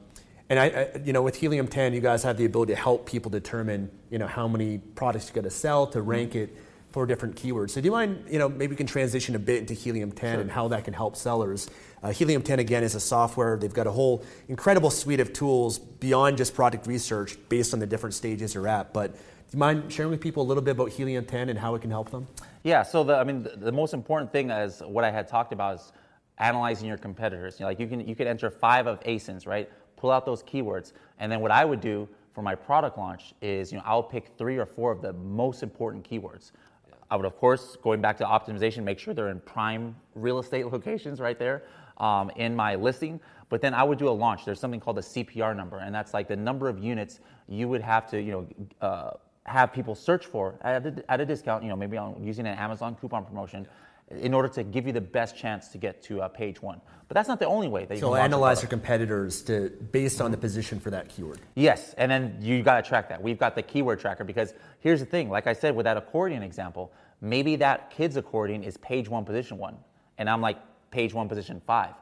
[0.51, 3.07] and I, I, you know, with Helium 10, you guys have the ability to help
[3.07, 6.55] people determine, you know, how many products you got to sell to rank it
[6.95, 7.71] for different keywords.
[7.71, 10.39] So do you mind, you know, maybe we can transition a bit into Helium 10
[10.39, 11.69] and how that can help sellers.
[12.05, 13.57] Uh, Helium 10 again is a software.
[13.57, 17.87] They've got a whole incredible suite of tools beyond just product research based on the
[17.87, 18.93] different stages you're at.
[18.93, 19.19] But do
[19.55, 21.91] you mind sharing with people a little bit about Helium 10 and how it can
[21.91, 22.29] help them?
[22.63, 25.53] Yeah, so the, I mean, the, the most important thing is what I had talked
[25.53, 25.93] about is
[26.39, 27.59] analyzing your competitors.
[27.59, 29.69] You know, like you can, you can enter five of ASINs, right?
[29.97, 30.93] Pull out those keywords.
[31.19, 34.31] And then what I would do for my product launch is, you know, I'll pick
[34.39, 36.53] three or four of the most important keywords.
[37.15, 40.67] I would, of course, going back to optimization, make sure they're in prime real estate
[40.73, 41.63] locations right there
[41.99, 43.21] um, in my listing.
[43.51, 44.45] But then I would do a launch.
[44.45, 47.83] There's something called the CPR number, and that's like the number of units you would
[47.83, 48.49] have to, you know,
[48.81, 49.11] uh,
[49.45, 51.63] have people search for at a, at a discount.
[51.63, 53.65] You know, maybe on using an Amazon coupon promotion,
[54.11, 56.81] in order to give you the best chance to get to uh, page one.
[57.09, 60.21] But that's not the only way that you So can analyze your competitors to based
[60.21, 61.41] on the position for that keyword.
[61.55, 63.23] Yes, and then you got to track that.
[63.23, 65.31] We've got the keyword tracker because here's the thing.
[65.31, 69.59] Like I said with that accordion example, maybe that kid's accordion is page one, position
[69.59, 69.77] one,
[70.19, 70.59] and I'm like
[70.91, 71.95] page one, position five.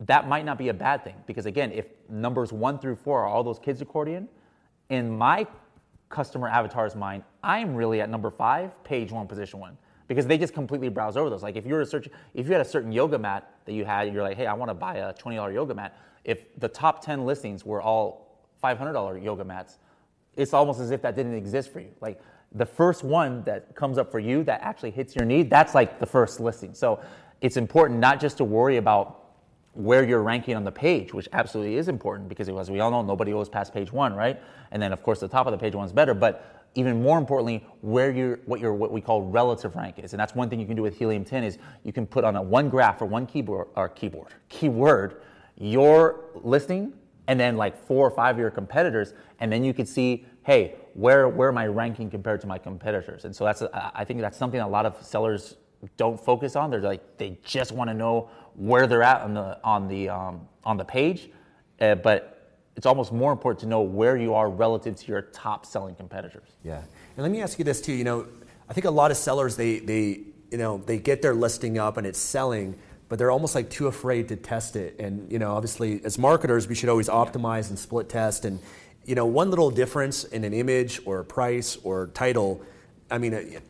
[0.00, 3.26] That might not be a bad thing because again, if numbers one through four are
[3.26, 4.28] all those kids accordion,
[4.90, 5.46] in my
[6.08, 9.78] customer avatar's mind, I'm really at number five, page one, position one.
[10.08, 11.42] Because they just completely browse over those.
[11.42, 13.84] Like if you were to search, if you had a certain yoga mat that you
[13.84, 15.98] had, you're like, hey, I want to buy a $20 yoga mat.
[16.24, 19.78] If the top 10 listings were all $500 yoga mats,
[20.36, 21.90] it's almost as if that didn't exist for you.
[22.00, 22.20] Like
[22.52, 25.98] the first one that comes up for you that actually hits your need, that's like
[25.98, 26.74] the first listing.
[26.74, 27.00] So
[27.40, 29.24] it's important not just to worry about
[29.72, 33.02] where you're ranking on the page, which absolutely is important because as we all know,
[33.02, 34.40] nobody goes past page one, right?
[34.70, 37.66] And then of course the top of the page one's better, but even more importantly,
[37.80, 40.12] where your what your what we call relative rank is.
[40.12, 42.36] And that's one thing you can do with Helium 10 is you can put on
[42.36, 45.22] a one graph or one keyboard or keyboard, keyword,
[45.56, 46.92] your listing
[47.28, 50.76] and then like four or five of your competitors, and then you could see, hey,
[50.94, 53.24] where where am I ranking compared to my competitors?
[53.24, 55.56] And so that's I think that's something a lot of sellers
[55.96, 56.70] don't focus on.
[56.70, 60.48] They're like they just want to know where they're at on the on the um,
[60.64, 61.30] on the page,
[61.80, 62.35] uh, but
[62.76, 66.48] it's almost more important to know where you are relative to your top selling competitors.
[66.62, 66.76] Yeah.
[67.16, 67.92] And let me ask you this too.
[67.92, 68.26] You know,
[68.68, 71.96] I think a lot of sellers they they you know they get their listing up
[71.96, 75.00] and it's selling, but they're almost like too afraid to test it.
[75.00, 78.44] And you know, obviously as marketers, we should always optimize and split test.
[78.44, 78.60] And
[79.06, 82.60] you know, one little difference in an image or a price or title,
[83.10, 83.60] I mean.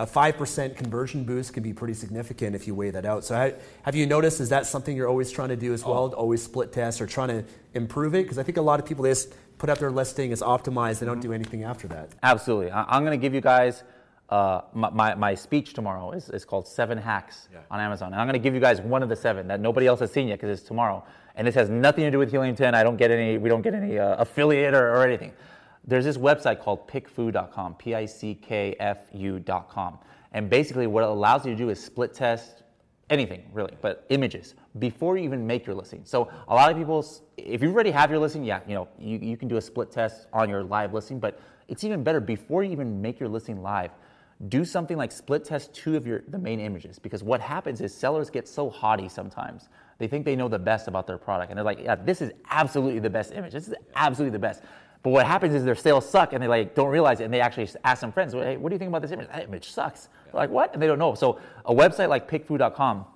[0.00, 3.24] A, a 5% conversion boost can be pretty significant if you weigh that out.
[3.24, 6.12] So, ha- have you noticed, is that something you're always trying to do as well?
[6.14, 8.22] Always split test or trying to improve it?
[8.24, 11.06] Because I think a lot of people, just put up their listing, it's optimized, they
[11.06, 12.10] don't do anything after that.
[12.22, 12.70] Absolutely.
[12.70, 13.82] I- I'm going to give you guys
[14.30, 18.12] uh, my, my, my speech tomorrow is, is called Seven Hacks on Amazon.
[18.12, 20.12] And I'm going to give you guys one of the seven that nobody else has
[20.12, 21.04] seen yet because it's tomorrow.
[21.34, 22.74] And this has nothing to do with Helium 10.
[22.74, 25.32] I don't get any, we don't get any uh, affiliate or, or anything.
[25.84, 29.98] There's this website called pickfu.com, P I C K F U.com.
[30.32, 32.62] And basically, what it allows you to do is split test
[33.10, 36.02] anything really, but images before you even make your listing.
[36.04, 37.04] So a lot of people,
[37.36, 39.90] if you already have your listing, yeah, you know, you, you can do a split
[39.90, 43.62] test on your live listing, but it's even better before you even make your listing
[43.62, 43.90] live.
[44.48, 47.94] Do something like split test two of your the main images because what happens is
[47.94, 49.68] sellers get so haughty sometimes.
[49.98, 52.32] They think they know the best about their product and they're like, yeah, this is
[52.48, 53.52] absolutely the best image.
[53.52, 54.62] This is absolutely the best.
[55.02, 57.40] But what happens is their sales suck and they like don't realize it and they
[57.40, 59.28] actually ask some friends, hey, what do you think about this image?
[59.28, 60.08] That image sucks.
[60.26, 60.72] They're like, what?
[60.74, 61.14] And they don't know.
[61.14, 63.06] So a website like pickfu.com,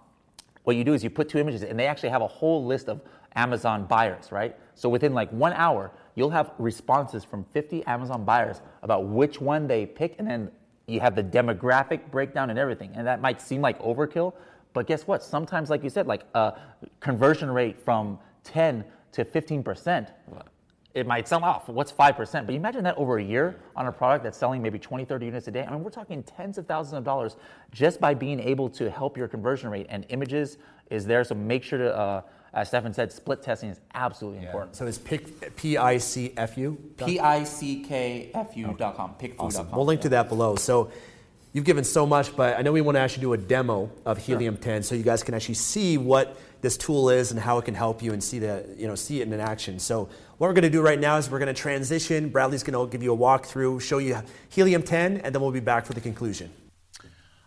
[0.63, 2.89] what you do is you put two images and they actually have a whole list
[2.89, 3.03] of
[3.37, 4.57] Amazon buyers, right?
[4.75, 9.67] So within like one hour, you'll have responses from 50 Amazon buyers about which one
[9.67, 10.51] they pick and then
[10.87, 12.93] you have the demographic breakdown and everything.
[12.95, 14.33] And that might seem like overkill,
[14.73, 15.23] but guess what?
[15.23, 16.55] Sometimes, like you said, like a
[17.01, 20.09] conversion rate from 10 to 15%,
[20.95, 21.69] it might sound off.
[21.69, 22.47] What's 5%?
[22.47, 25.27] But you imagine that over a year on a product that's selling maybe 20, 30
[25.27, 25.65] units a day.
[25.65, 27.37] I mean, we're talking tens of thousands of dollars
[27.73, 29.87] just by being able to help your conversion rate.
[29.89, 30.59] And images
[30.91, 34.77] is there, so make sure to, uh, as Stefan said, split testing is absolutely important.
[34.77, 36.79] So it's pick, P-I-C-F-U?
[37.05, 39.15] P I C K F U.com.
[39.19, 39.47] Pickfu.com.
[39.47, 39.71] Awesome.
[39.73, 40.55] We'll link to that below.
[40.55, 40.93] So
[41.53, 44.19] you've given so much, but I know we want to actually do a demo of
[44.19, 47.65] Helium 10 so you guys can actually see what this tool is and how it
[47.67, 49.79] can help you and see the you know see it in action.
[49.79, 52.29] So what we're going to do right now is we're going to transition.
[52.29, 55.61] Bradley's going to give you a walkthrough, show you Helium 10, and then we'll be
[55.61, 56.51] back for the conclusion.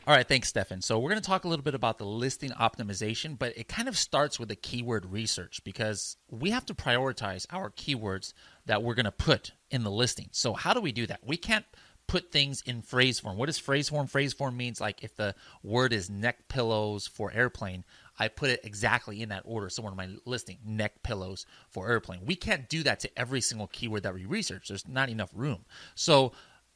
[0.07, 0.81] All right, thanks, Stefan.
[0.81, 3.89] So we're going to talk a little bit about the listing optimization, but it kind
[3.89, 8.31] of starts with the keyword research because we have to prioritize our keywords
[8.67, 10.29] that we're going to put in the listing.
[10.31, 11.19] So how do we do that?
[11.25, 11.65] We can't
[12.07, 13.37] put things in phrase form.
[13.37, 14.07] What is phrase form?
[14.07, 17.83] Phrase form means like if the word is neck pillows for airplane,
[18.19, 22.21] I put it exactly in that order somewhere in my listing, neck pillows for airplane.
[22.25, 24.69] We can't do that to every single keyword that we research.
[24.69, 25.65] There's not enough room.
[25.95, 26.33] So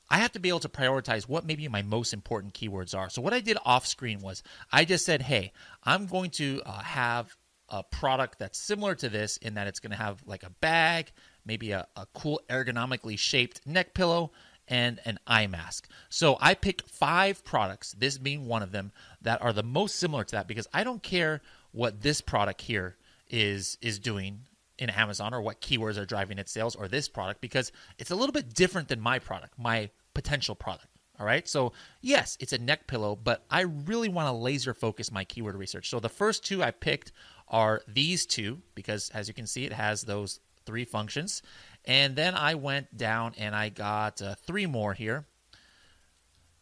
[0.10, 3.10] I have to be able to prioritize what maybe my most important keywords are.
[3.10, 6.82] So what I did off screen was I just said, hey, I'm going to uh,
[6.82, 7.36] have
[7.70, 11.12] a product that's similar to this in that it's going to have like a bag,
[11.46, 14.32] maybe a, a cool ergonomically shaped neck pillow,
[14.72, 15.90] and an eye mask.
[16.10, 20.24] So I picked five products, this being one of them, that are the most similar
[20.24, 21.42] to that because I don't care
[21.74, 22.96] what this product here
[23.30, 24.40] is is doing
[24.78, 28.16] in Amazon or what keywords are driving its sales or this product because it's a
[28.16, 30.88] little bit different than my product, my potential product.
[31.20, 31.48] All right.
[31.48, 35.56] So, yes, it's a neck pillow, but I really want to laser focus my keyword
[35.56, 35.90] research.
[35.90, 37.12] So, the first two I picked
[37.48, 41.42] are these two because, as you can see, it has those three functions.
[41.86, 45.26] And then I went down and I got uh, three more here.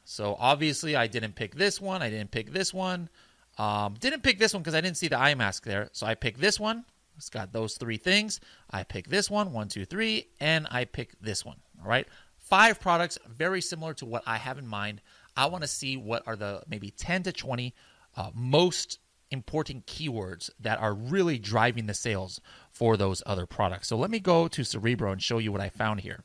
[0.05, 2.01] So, obviously, I didn't pick this one.
[2.01, 3.09] I didn't pick this one.
[3.57, 5.89] Um, didn't pick this one because I didn't see the eye mask there.
[5.91, 6.85] So, I picked this one.
[7.15, 8.39] It's got those three things.
[8.71, 11.57] I pick this one, one, two, three, and I pick this one.
[11.83, 12.07] All right.
[12.37, 15.01] Five products, very similar to what I have in mind.
[15.35, 17.75] I want to see what are the maybe 10 to 20
[18.17, 18.99] uh, most
[19.31, 23.87] important keywords that are really driving the sales for those other products.
[23.87, 26.23] So let me go to Cerebro and show you what I found here.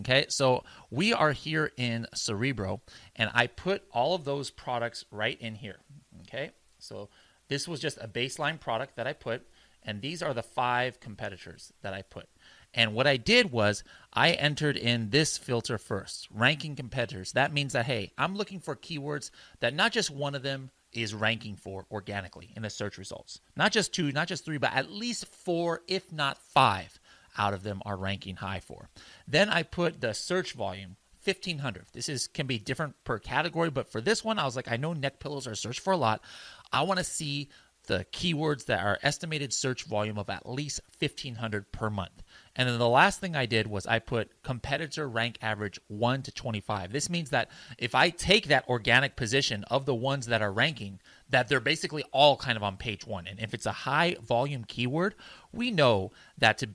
[0.00, 2.80] Okay, so we are here in Cerebro,
[3.14, 5.78] and I put all of those products right in here.
[6.22, 7.10] Okay, so
[7.48, 9.46] this was just a baseline product that I put,
[9.82, 12.28] and these are the five competitors that I put.
[12.72, 17.30] And what I did was I entered in this filter first, ranking competitors.
[17.32, 21.14] That means that, hey, I'm looking for keywords that not just one of them is
[21.14, 23.40] ranking for organically in the search results.
[23.56, 26.98] Not just two, not just three, but at least four, if not five
[27.36, 28.88] out of them are ranking high for.
[29.26, 31.86] Then I put the search volume 1500.
[31.92, 34.76] This is can be different per category, but for this one I was like I
[34.76, 36.22] know neck pillows are searched for a lot.
[36.72, 37.48] I want to see
[37.86, 42.22] the keywords that are estimated search volume of at least 1500 per month.
[42.56, 46.32] And then the last thing I did was I put competitor rank average 1 to
[46.32, 46.92] 25.
[46.92, 51.00] This means that if I take that organic position of the ones that are ranking,
[51.30, 53.26] that they're basically all kind of on page 1.
[53.26, 55.14] And if it's a high volume keyword,
[55.52, 56.68] we know that to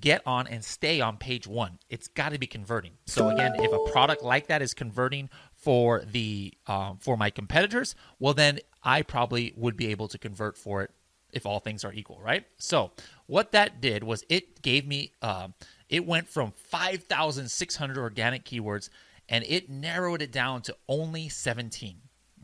[0.00, 2.92] get on and stay on page 1, it's got to be converting.
[3.04, 7.94] So again, if a product like that is converting for the um, for my competitors,
[8.18, 10.90] well then I probably would be able to convert for it
[11.32, 12.44] if all things are equal, right?
[12.58, 12.92] So
[13.26, 15.48] what that did was it gave me, uh,
[15.88, 18.88] it went from 5,600 organic keywords
[19.28, 21.96] and it narrowed it down to only 17.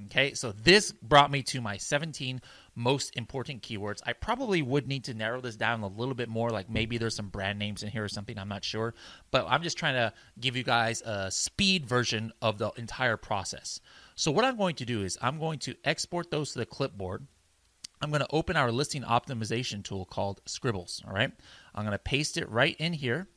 [0.07, 2.41] Okay, so this brought me to my 17
[2.75, 4.01] most important keywords.
[4.07, 6.51] I probably would need to narrow this down a little bit more.
[6.51, 8.39] Like maybe there's some brand names in here or something.
[8.39, 8.95] I'm not sure.
[9.31, 13.81] But I'm just trying to give you guys a speed version of the entire process.
[14.15, 17.27] So, what I'm going to do is I'm going to export those to the clipboard.
[18.03, 21.03] I'm going to open our listing optimization tool called Scribbles.
[21.07, 21.31] All right.
[21.75, 23.29] I'm going to paste it right in here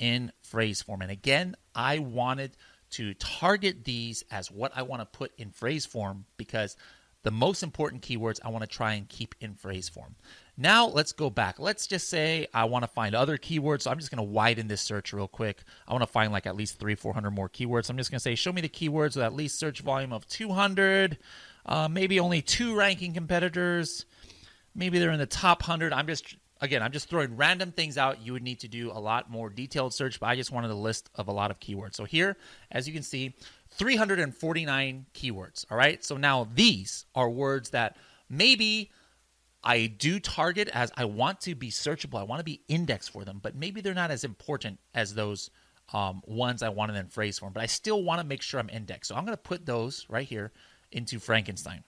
[0.00, 1.02] in phrase form.
[1.02, 2.56] And again, I wanted
[2.90, 6.76] to target these as what I want to put in phrase form because
[7.22, 10.16] the most important keywords I want to try and keep in phrase form.
[10.56, 11.60] Now let's go back.
[11.60, 13.82] Let's just say I want to find other keywords.
[13.82, 15.62] So I'm just going to widen this search real quick.
[15.86, 17.88] I want to find like at least three, 400 more keywords.
[17.88, 20.26] I'm just going to say, show me the keywords with at least search volume of
[20.26, 21.18] 200,
[21.66, 24.06] uh, maybe only two ranking competitors.
[24.74, 25.92] Maybe they're in the top 100.
[25.92, 28.24] I'm just again, I'm just throwing random things out.
[28.24, 30.76] You would need to do a lot more detailed search, but I just wanted a
[30.76, 31.96] list of a lot of keywords.
[31.96, 32.36] So here,
[32.70, 33.34] as you can see,
[33.72, 35.66] 349 keywords.
[35.70, 36.02] All right.
[36.02, 37.96] So now these are words that
[38.30, 38.90] maybe
[39.64, 42.18] I do target as I want to be searchable.
[42.18, 45.50] I want to be indexed for them, but maybe they're not as important as those
[45.92, 47.52] um, ones I wanted in phrase form.
[47.52, 49.08] But I still want to make sure I'm indexed.
[49.08, 50.52] So I'm going to put those right here
[50.92, 51.84] into Frankenstein.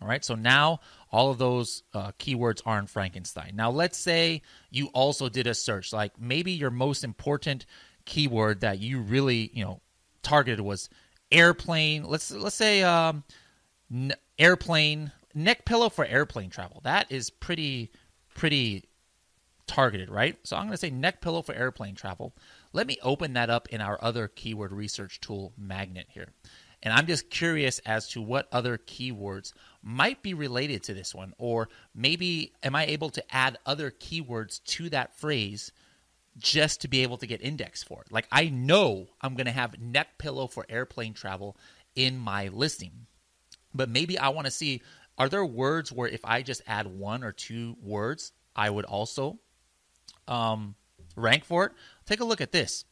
[0.00, 3.52] All right, so now all of those uh, keywords are in Frankenstein.
[3.54, 7.64] Now, let's say you also did a search, like maybe your most important
[8.04, 9.80] keyword that you really, you know,
[10.22, 10.90] targeted was
[11.32, 12.04] airplane.
[12.04, 13.24] Let's let's say um,
[13.90, 16.80] n- airplane neck pillow for airplane travel.
[16.84, 17.90] That is pretty
[18.34, 18.84] pretty
[19.66, 20.36] targeted, right?
[20.44, 22.34] So I'm going to say neck pillow for airplane travel.
[22.72, 26.28] Let me open that up in our other keyword research tool magnet here.
[26.86, 31.34] And I'm just curious as to what other keywords might be related to this one,
[31.36, 35.72] or maybe am I able to add other keywords to that phrase
[36.38, 38.12] just to be able to get indexed for it?
[38.12, 41.56] Like I know I'm going to have neck pillow for airplane travel
[41.96, 43.08] in my listing,
[43.74, 44.80] but maybe I want to see
[45.18, 49.40] are there words where if I just add one or two words, I would also
[50.28, 50.76] um,
[51.16, 51.72] rank for it?
[52.06, 52.84] Take a look at this.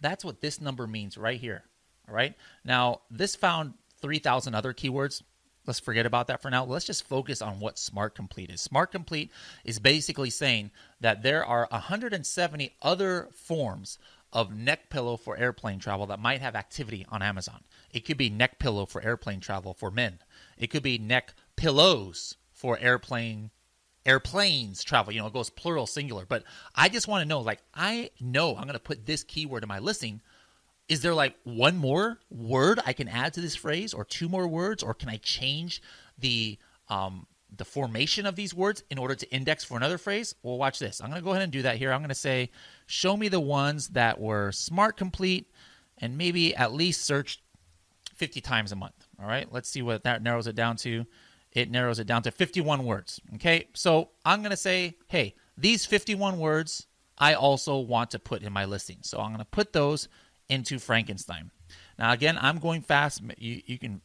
[0.00, 1.64] That's what this number means right here.
[2.10, 2.34] All right.
[2.64, 5.22] Now, this found 3,000 other keywords.
[5.66, 6.64] Let's forget about that for now.
[6.64, 8.60] Let's just focus on what Smart Complete is.
[8.60, 9.30] Smart Complete
[9.64, 13.98] is basically saying that there are 170 other forms
[14.32, 17.60] of neck pillow for airplane travel that might have activity on Amazon.
[17.92, 20.18] It could be neck pillow for airplane travel for men.
[20.58, 23.50] It could be neck pillows for airplane
[24.04, 25.12] airplanes travel.
[25.12, 26.24] You know, it goes plural singular.
[26.26, 26.42] But
[26.74, 29.68] I just want to know like I know I'm going to put this keyword in
[29.68, 30.20] my listing
[30.90, 34.48] is there like one more word I can add to this phrase or two more
[34.48, 35.80] words or can I change
[36.18, 40.34] the um, the formation of these words in order to index for another phrase?
[40.42, 41.00] Well, watch this.
[41.00, 41.92] I'm going to go ahead and do that here.
[41.92, 42.50] I'm going to say
[42.86, 45.50] show me the ones that were smart complete
[45.98, 47.40] and maybe at least searched
[48.16, 49.06] 50 times a month.
[49.20, 49.50] All right?
[49.52, 51.06] Let's see what that narrows it down to.
[51.52, 53.20] It narrows it down to 51 words.
[53.34, 53.68] Okay?
[53.74, 56.86] So, I'm going to say, "Hey, these 51 words
[57.18, 60.08] I also want to put in my listing." So, I'm going to put those
[60.50, 61.50] into Frankenstein.
[61.98, 63.22] Now, again, I'm going fast.
[63.38, 64.00] You, you can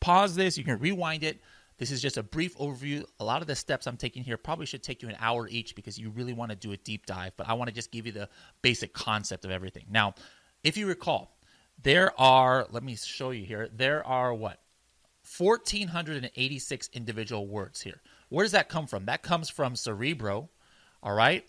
[0.00, 1.40] pause this, you can rewind it.
[1.78, 3.04] This is just a brief overview.
[3.20, 5.74] A lot of the steps I'm taking here probably should take you an hour each
[5.74, 8.04] because you really want to do a deep dive, but I want to just give
[8.04, 8.28] you the
[8.60, 9.86] basic concept of everything.
[9.90, 10.14] Now,
[10.62, 11.38] if you recall,
[11.82, 14.60] there are, let me show you here, there are what?
[15.38, 18.00] 1,486 individual words here.
[18.28, 19.06] Where does that come from?
[19.06, 20.50] That comes from Cerebro,
[21.02, 21.46] all right,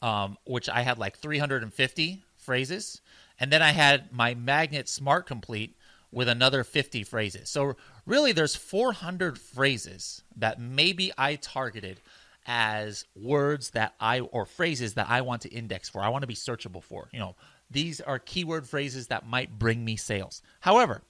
[0.00, 3.00] um, which I had like 350 phrases.
[3.38, 5.76] And then I had my Magnet Smart Complete
[6.10, 7.48] with another 50 phrases.
[7.48, 7.76] So
[8.06, 12.00] really there's 400 phrases that maybe I targeted
[12.46, 16.02] as words that I or phrases that I want to index for.
[16.02, 17.08] I want to be searchable for.
[17.12, 17.36] You know,
[17.70, 20.42] these are keyword phrases that might bring me sales.
[20.60, 21.02] However,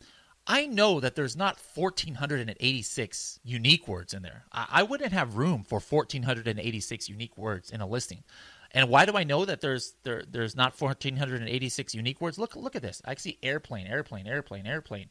[0.46, 4.44] I know that there's not 1,486 unique words in there.
[4.50, 8.24] I, wouldn't have room for 1,486 unique words in a listing.
[8.72, 12.38] And why do I know that there's there there's not 1486 unique words?
[12.38, 13.02] Look look at this.
[13.04, 15.08] I see airplane, airplane, airplane, airplane.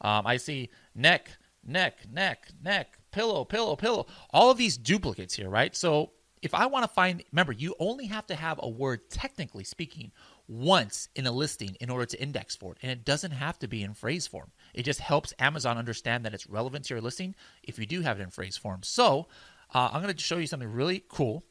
[0.00, 1.30] Um, I see neck,
[1.64, 4.06] neck, neck, neck, pillow, pillow, pillow.
[4.30, 5.74] All of these duplicates here, right?
[5.74, 6.10] So
[6.42, 10.12] if I want to find, remember, you only have to have a word, technically speaking,
[10.46, 12.78] once in a listing in order to index for it.
[12.82, 14.50] And it doesn't have to be in phrase form.
[14.74, 18.20] It just helps Amazon understand that it's relevant to your listing if you do have
[18.20, 18.82] it in phrase form.
[18.82, 19.26] So
[19.72, 21.44] uh, I'm going to show you something really cool.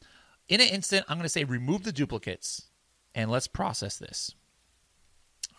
[0.48, 2.66] In an instant, I'm going to say remove the duplicates
[3.14, 4.34] and let's process this.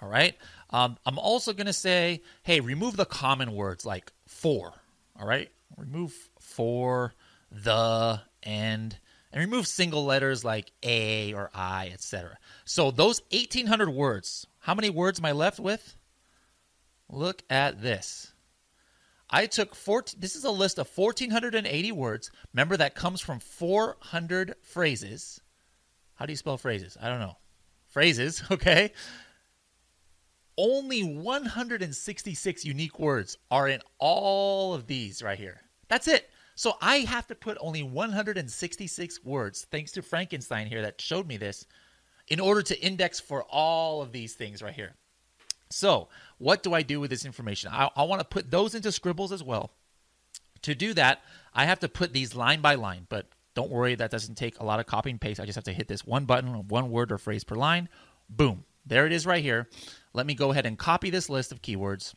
[0.01, 0.35] All right.
[0.69, 4.73] Um, I'm also going to say, hey, remove the common words like for.
[5.19, 5.49] All right.
[5.77, 7.13] Remove for,
[7.51, 8.97] the, and,
[9.31, 12.37] and remove single letters like a or I, etc.
[12.65, 15.95] So those 1,800 words, how many words am I left with?
[17.09, 18.33] Look at this.
[19.35, 22.31] I took 14, this is a list of 1,480 words.
[22.53, 25.41] Remember, that comes from 400 phrases.
[26.13, 26.97] How do you spell phrases?
[27.01, 27.35] I don't know.
[27.85, 28.93] Phrases, okay?
[30.57, 35.59] Only 166 unique words are in all of these right here.
[35.89, 36.29] That's it.
[36.55, 41.35] So I have to put only 166 words, thanks to Frankenstein here that showed me
[41.35, 41.65] this,
[42.29, 44.95] in order to index for all of these things right here.
[45.69, 46.07] So,
[46.37, 47.71] what do I do with this information?
[47.73, 49.71] I, I want to put those into scribbles as well.
[50.63, 51.21] To do that,
[51.53, 54.65] I have to put these line by line, but don't worry, that doesn't take a
[54.65, 55.39] lot of copy and paste.
[55.39, 57.87] I just have to hit this one button, one word or phrase per line.
[58.29, 58.65] Boom.
[58.85, 59.69] There it is right here.
[60.13, 62.13] Let me go ahead and copy this list of keywords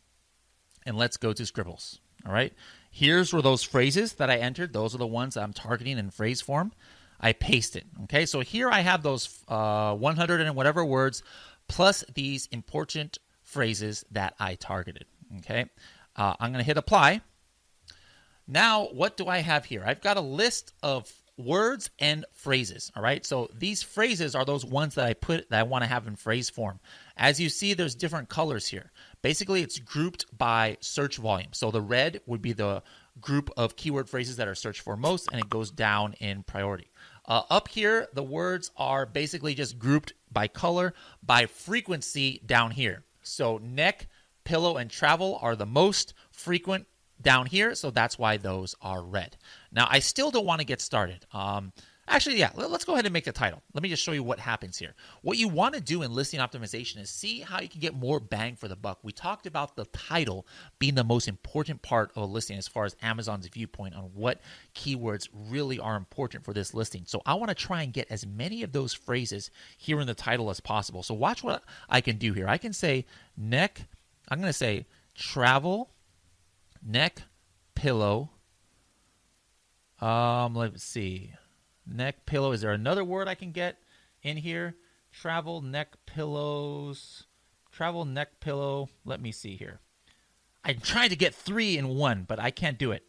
[0.84, 2.00] and let's go to scribbles.
[2.26, 2.52] All right.
[2.90, 6.40] Here's where those phrases that I entered, those are the ones I'm targeting in phrase
[6.40, 6.72] form.
[7.20, 7.84] I paste it.
[8.04, 8.26] Okay.
[8.26, 11.22] So here I have those uh, 100 and whatever words
[11.68, 13.18] plus these important
[13.49, 15.07] phrases that I targeted.
[15.38, 15.66] Okay.
[16.14, 17.22] Uh, I'm going to hit apply.
[18.46, 19.82] Now, what do I have here?
[19.84, 22.90] I've got a list of words and phrases.
[22.94, 23.24] All right.
[23.24, 26.16] So these phrases are those ones that I put that I want to have in
[26.16, 26.80] phrase form.
[27.16, 28.90] As you see, there's different colors here.
[29.22, 31.53] Basically, it's grouped by search volume.
[31.53, 32.82] So the red would be the
[33.20, 36.90] group of keyword phrases that are searched for most, and it goes down in priority.
[37.24, 43.05] Uh, up here, the words are basically just grouped by color, by frequency down here.
[43.28, 44.08] So neck,
[44.44, 46.86] pillow, and travel are the most frequent
[47.20, 49.36] down here, so that's why those are red.
[49.72, 51.26] Now, I still don't want to get started.
[51.32, 51.72] Um,
[52.09, 53.62] actually, yeah, let's go ahead and make the title.
[53.74, 54.94] Let me just show you what happens here.
[55.22, 58.20] What you want to do in listing optimization is see how you can get more
[58.20, 58.98] bang for the buck.
[59.02, 60.46] We talked about the title
[60.78, 64.40] being the most important part of a listing as far as Amazon's viewpoint on what
[64.74, 67.04] keywords really are important for this listing.
[67.06, 70.14] So I want to try and get as many of those phrases here in the
[70.14, 71.02] title as possible.
[71.02, 72.48] So watch what I can do here.
[72.48, 73.06] I can say
[73.36, 73.82] neck,
[74.28, 75.90] I'm going to say travel
[76.84, 77.22] neck
[77.74, 78.30] pillow.
[80.00, 81.32] Um, let's see.
[81.91, 82.53] Neck pillow.
[82.53, 83.78] Is there another word I can get
[84.22, 84.76] in here?
[85.12, 87.24] Travel neck pillows.
[87.72, 88.89] Travel neck pillow.
[89.05, 89.80] Let me see here.
[90.64, 93.05] I'm trying to get three in one, but I can't do it.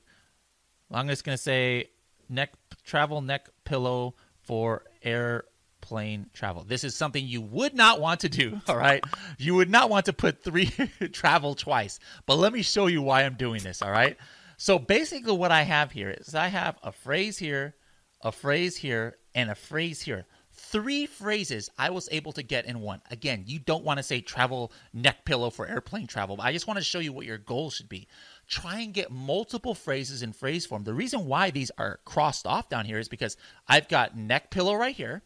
[0.92, 1.90] I'm just gonna say
[2.30, 2.54] neck
[2.84, 6.64] travel neck pillow for airplane travel.
[6.64, 9.04] This is something you would not want to do, all right?
[9.38, 10.68] You would not want to put three
[11.12, 12.00] travel twice.
[12.26, 14.18] But let me show you why I'm doing this, all right?
[14.58, 17.76] So basically what I have here is I have a phrase here,
[18.22, 20.26] a phrase here, and a phrase here.
[20.52, 23.02] Three phrases I was able to get in one.
[23.10, 26.68] Again, you don't want to say travel neck pillow for airplane travel, but I just
[26.68, 28.08] want to show you what your goal should be.
[28.48, 30.84] Try and get multiple phrases in phrase form.
[30.84, 34.76] The reason why these are crossed off down here is because I've got neck pillow
[34.76, 35.22] right here.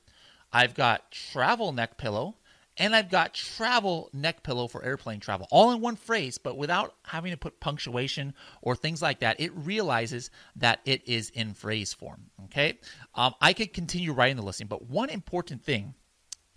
[0.51, 2.35] I've got travel neck pillow,
[2.77, 6.95] and I've got travel neck pillow for airplane travel, all in one phrase, but without
[7.03, 9.39] having to put punctuation or things like that.
[9.39, 12.29] It realizes that it is in phrase form.
[12.45, 12.79] Okay,
[13.15, 15.93] um, I could continue writing the listing, but one important thing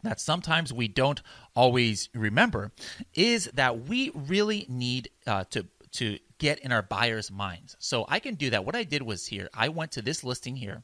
[0.03, 1.21] that sometimes we don't
[1.55, 2.73] always remember
[3.15, 7.77] is that we really need uh, to to get in our buyers' minds.
[7.79, 8.65] So I can do that.
[8.65, 10.83] What I did was here, I went to this listing here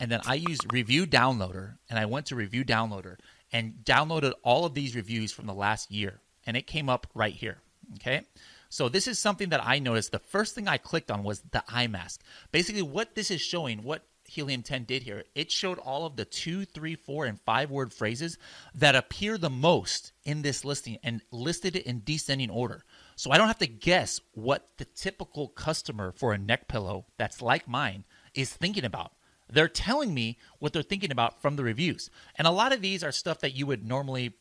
[0.00, 3.18] and then I used Review Downloader, and I went to Review Downloader
[3.52, 7.34] and downloaded all of these reviews from the last year, and it came up right
[7.34, 7.58] here.
[7.94, 8.22] Okay.
[8.68, 10.12] So this is something that I noticed.
[10.12, 12.22] The first thing I clicked on was the eye mask.
[12.52, 16.24] Basically, what this is showing, what Helium 10 did here, it showed all of the
[16.24, 18.38] two, three, four, and five word phrases
[18.76, 22.84] that appear the most in this listing and listed it in descending order.
[23.16, 27.42] So I don't have to guess what the typical customer for a neck pillow that's
[27.42, 29.12] like mine is thinking about.
[29.52, 32.10] They're telling me what they're thinking about from the reviews.
[32.36, 34.34] And a lot of these are stuff that you would normally,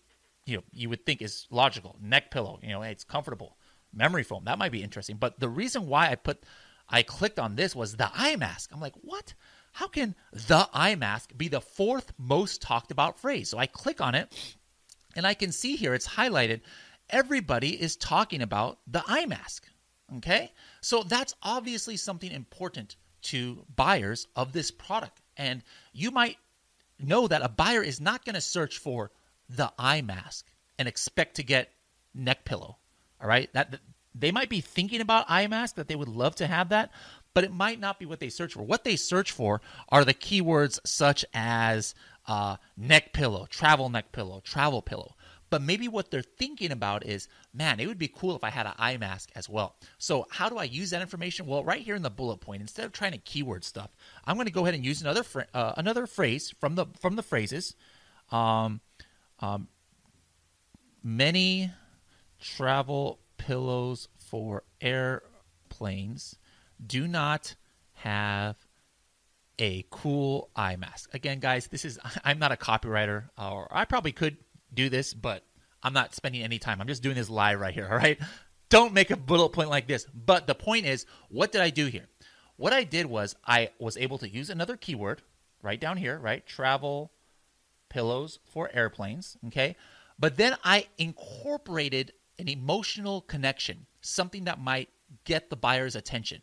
[0.46, 1.98] you know, you would think is logical.
[2.02, 3.58] Neck pillow, you know, it's comfortable.
[3.94, 5.18] Memory foam, that might be interesting.
[5.18, 6.44] But the reason why I put
[6.90, 8.72] I clicked on this was the eye mask.
[8.74, 9.34] I'm like, what?
[9.74, 13.50] How can the eye mask be the fourth most talked about phrase?
[13.50, 14.34] So I click on it
[15.16, 16.62] and I can see here it's highlighted.
[17.10, 19.68] Everybody is talking about the eye mask.
[20.18, 20.52] Okay?
[20.82, 25.22] So that's obviously something important to buyers of this product.
[25.38, 25.64] And
[25.94, 26.38] you might
[27.00, 29.12] know that a buyer is not going to search for
[29.50, 30.46] the eye mask
[30.78, 31.72] and expect to get
[32.14, 32.78] neck pillow.
[33.22, 33.52] All right?
[33.54, 33.80] That
[34.16, 36.92] they might be thinking about eye mask that they would love to have that,
[37.34, 38.64] but it might not be what they search for.
[38.64, 41.94] What they search for are the keywords such as
[42.28, 45.16] uh, neck pillow, travel neck pillow, travel pillow.
[45.50, 48.66] But maybe what they're thinking about is, man, it would be cool if I had
[48.66, 49.76] an eye mask as well.
[49.98, 51.46] So how do I use that information?
[51.48, 53.90] Well, right here in the bullet point, instead of trying to keyword stuff,
[54.26, 55.24] I'm going to go ahead and use another
[55.54, 57.76] uh, another phrase from the from the phrases.
[58.32, 58.82] Um,
[59.40, 59.68] um,
[61.04, 61.72] many
[62.40, 65.24] travel pillows for air
[65.70, 66.36] airplanes
[66.86, 67.56] do not
[67.94, 68.56] have
[69.58, 71.14] a cool eye mask.
[71.14, 74.38] Again, guys, this is I'm not a copywriter, or I probably could
[74.74, 75.44] do this, but
[75.84, 76.82] I'm not spending any time.
[76.82, 77.88] I'm just doing this live right here.
[77.90, 78.20] All right.
[78.70, 80.06] Don't make a bullet point like this.
[80.14, 82.08] But the point is, what did I do here?
[82.58, 85.22] What I did was I was able to use another keyword
[85.62, 86.46] right down here, right?
[86.46, 87.12] Travel
[87.90, 89.38] pillows for airplanes.
[89.48, 89.76] Okay.
[90.20, 94.90] But then I incorporated an emotional connection, something that might
[95.24, 96.42] get the buyer's attention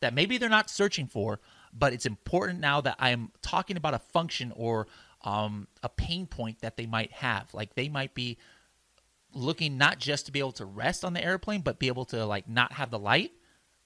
[0.00, 1.40] that maybe they're not searching for,
[1.72, 4.86] but it's important now that I'm talking about a function or
[5.22, 7.52] um, a pain point that they might have.
[7.54, 8.38] Like they might be
[9.34, 12.24] looking not just to be able to rest on the airplane, but be able to
[12.24, 13.32] like not have the light.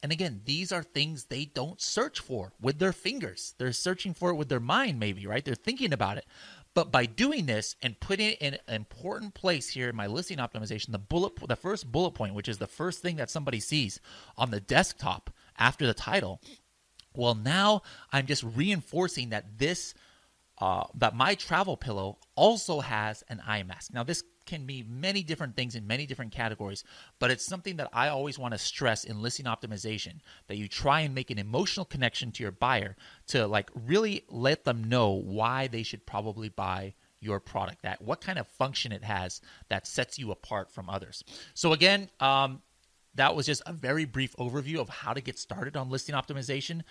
[0.02, 3.54] And again, these are things they don't search for with their fingers.
[3.58, 5.44] They're searching for it with their mind, maybe, right?
[5.44, 6.26] They're thinking about it.
[6.74, 10.38] But by doing this and putting it in an important place here in my listing
[10.38, 14.00] optimization, the bullet, the first bullet point, which is the first thing that somebody sees
[14.36, 16.40] on the desktop after the title,
[17.14, 19.94] well, now I'm just reinforcing that this,
[20.62, 23.92] uh, that my travel pillow also has an eye mask.
[23.92, 26.84] Now, this can be many different things in many different categories,
[27.18, 31.00] but it's something that I always want to stress in listing optimization that you try
[31.00, 32.94] and make an emotional connection to your buyer
[33.26, 38.20] to like really let them know why they should probably buy your product that what
[38.20, 41.22] kind of function it has that sets you apart from others
[41.54, 42.60] so again um,
[43.14, 46.82] that was just a very brief overview of how to get started on listing optimization.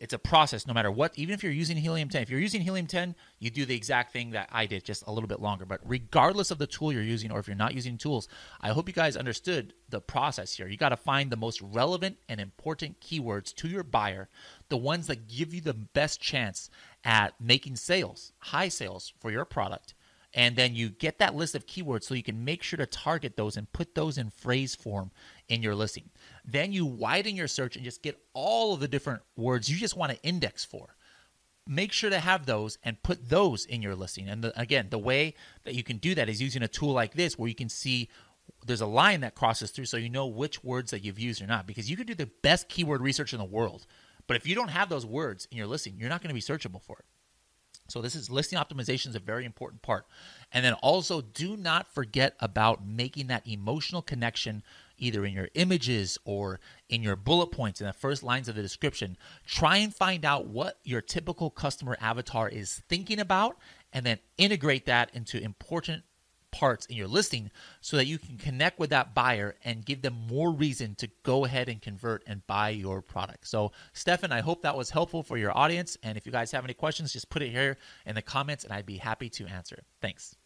[0.00, 2.22] It's a process no matter what, even if you're using Helium 10.
[2.22, 5.12] If you're using Helium 10, you do the exact thing that I did, just a
[5.12, 5.64] little bit longer.
[5.64, 8.26] But regardless of the tool you're using, or if you're not using tools,
[8.60, 10.66] I hope you guys understood the process here.
[10.66, 14.28] You got to find the most relevant and important keywords to your buyer,
[14.68, 16.70] the ones that give you the best chance
[17.04, 19.94] at making sales, high sales for your product
[20.34, 23.36] and then you get that list of keywords so you can make sure to target
[23.36, 25.10] those and put those in phrase form
[25.48, 26.10] in your listing.
[26.44, 29.96] Then you widen your search and just get all of the different words you just
[29.96, 30.96] want to index for.
[31.66, 34.28] Make sure to have those and put those in your listing.
[34.28, 37.14] And the, again, the way that you can do that is using a tool like
[37.14, 38.08] this where you can see
[38.66, 41.46] there's a line that crosses through so you know which words that you've used or
[41.46, 43.86] not because you could do the best keyword research in the world
[44.26, 46.40] but if you don't have those words in your listing you're not going to be
[46.40, 47.04] searchable for it
[47.88, 50.06] so this is listing optimization is a very important part.
[50.52, 54.62] And then also do not forget about making that emotional connection
[54.98, 58.62] either in your images or in your bullet points in the first lines of the
[58.62, 59.16] description.
[59.46, 63.56] Try and find out what your typical customer avatar is thinking about
[63.92, 66.02] and then integrate that into important
[66.50, 70.14] parts in your listing so that you can connect with that buyer and give them
[70.28, 73.46] more reason to go ahead and convert and buy your product.
[73.46, 75.96] So, Stefan, I hope that was helpful for your audience.
[76.02, 77.76] And if you guys have any questions, just put it here
[78.06, 79.82] in the comments and I'd be happy to answer.
[80.00, 80.36] Thanks.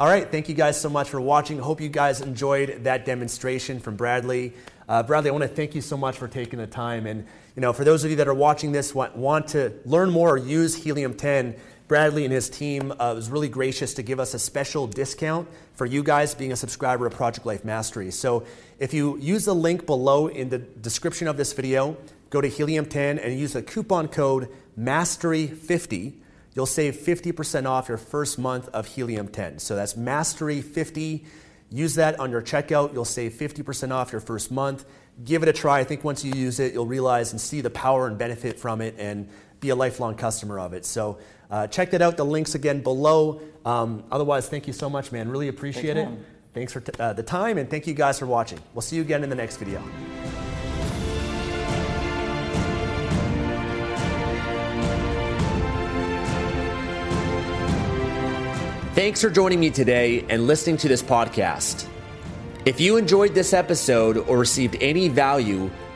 [0.00, 1.58] All right, thank you guys so much for watching.
[1.58, 4.54] Hope you guys enjoyed that demonstration from Bradley.
[4.88, 7.06] Uh, Bradley, I want to thank you so much for taking the time.
[7.06, 10.10] And you know, for those of you that are watching this, want, want to learn
[10.10, 11.54] more or use Helium 10,
[11.90, 15.86] Bradley and his team uh, was really gracious to give us a special discount for
[15.86, 18.12] you guys being a subscriber of Project Life Mastery.
[18.12, 18.44] So
[18.78, 21.96] if you use the link below in the description of this video,
[22.30, 26.14] go to Helium 10 and use the coupon code MASTERY50.
[26.54, 29.58] You'll save 50% off your first month of Helium 10.
[29.58, 31.24] So that's MASTERY50.
[31.72, 32.92] Use that on your checkout.
[32.92, 34.84] You'll save 50% off your first month.
[35.24, 35.80] Give it a try.
[35.80, 38.80] I think once you use it, you'll realize and see the power and benefit from
[38.80, 39.28] it and
[39.60, 40.84] be a lifelong customer of it.
[40.84, 41.18] So
[41.50, 42.16] uh, check that out.
[42.16, 43.40] The links again below.
[43.64, 45.28] Um, otherwise, thank you so much, man.
[45.28, 46.26] Really appreciate Thanks, it.
[46.54, 48.58] Thanks for t- uh, the time, and thank you guys for watching.
[48.74, 49.82] We'll see you again in the next video.
[58.94, 61.86] Thanks for joining me today and listening to this podcast.
[62.66, 65.70] If you enjoyed this episode or received any value,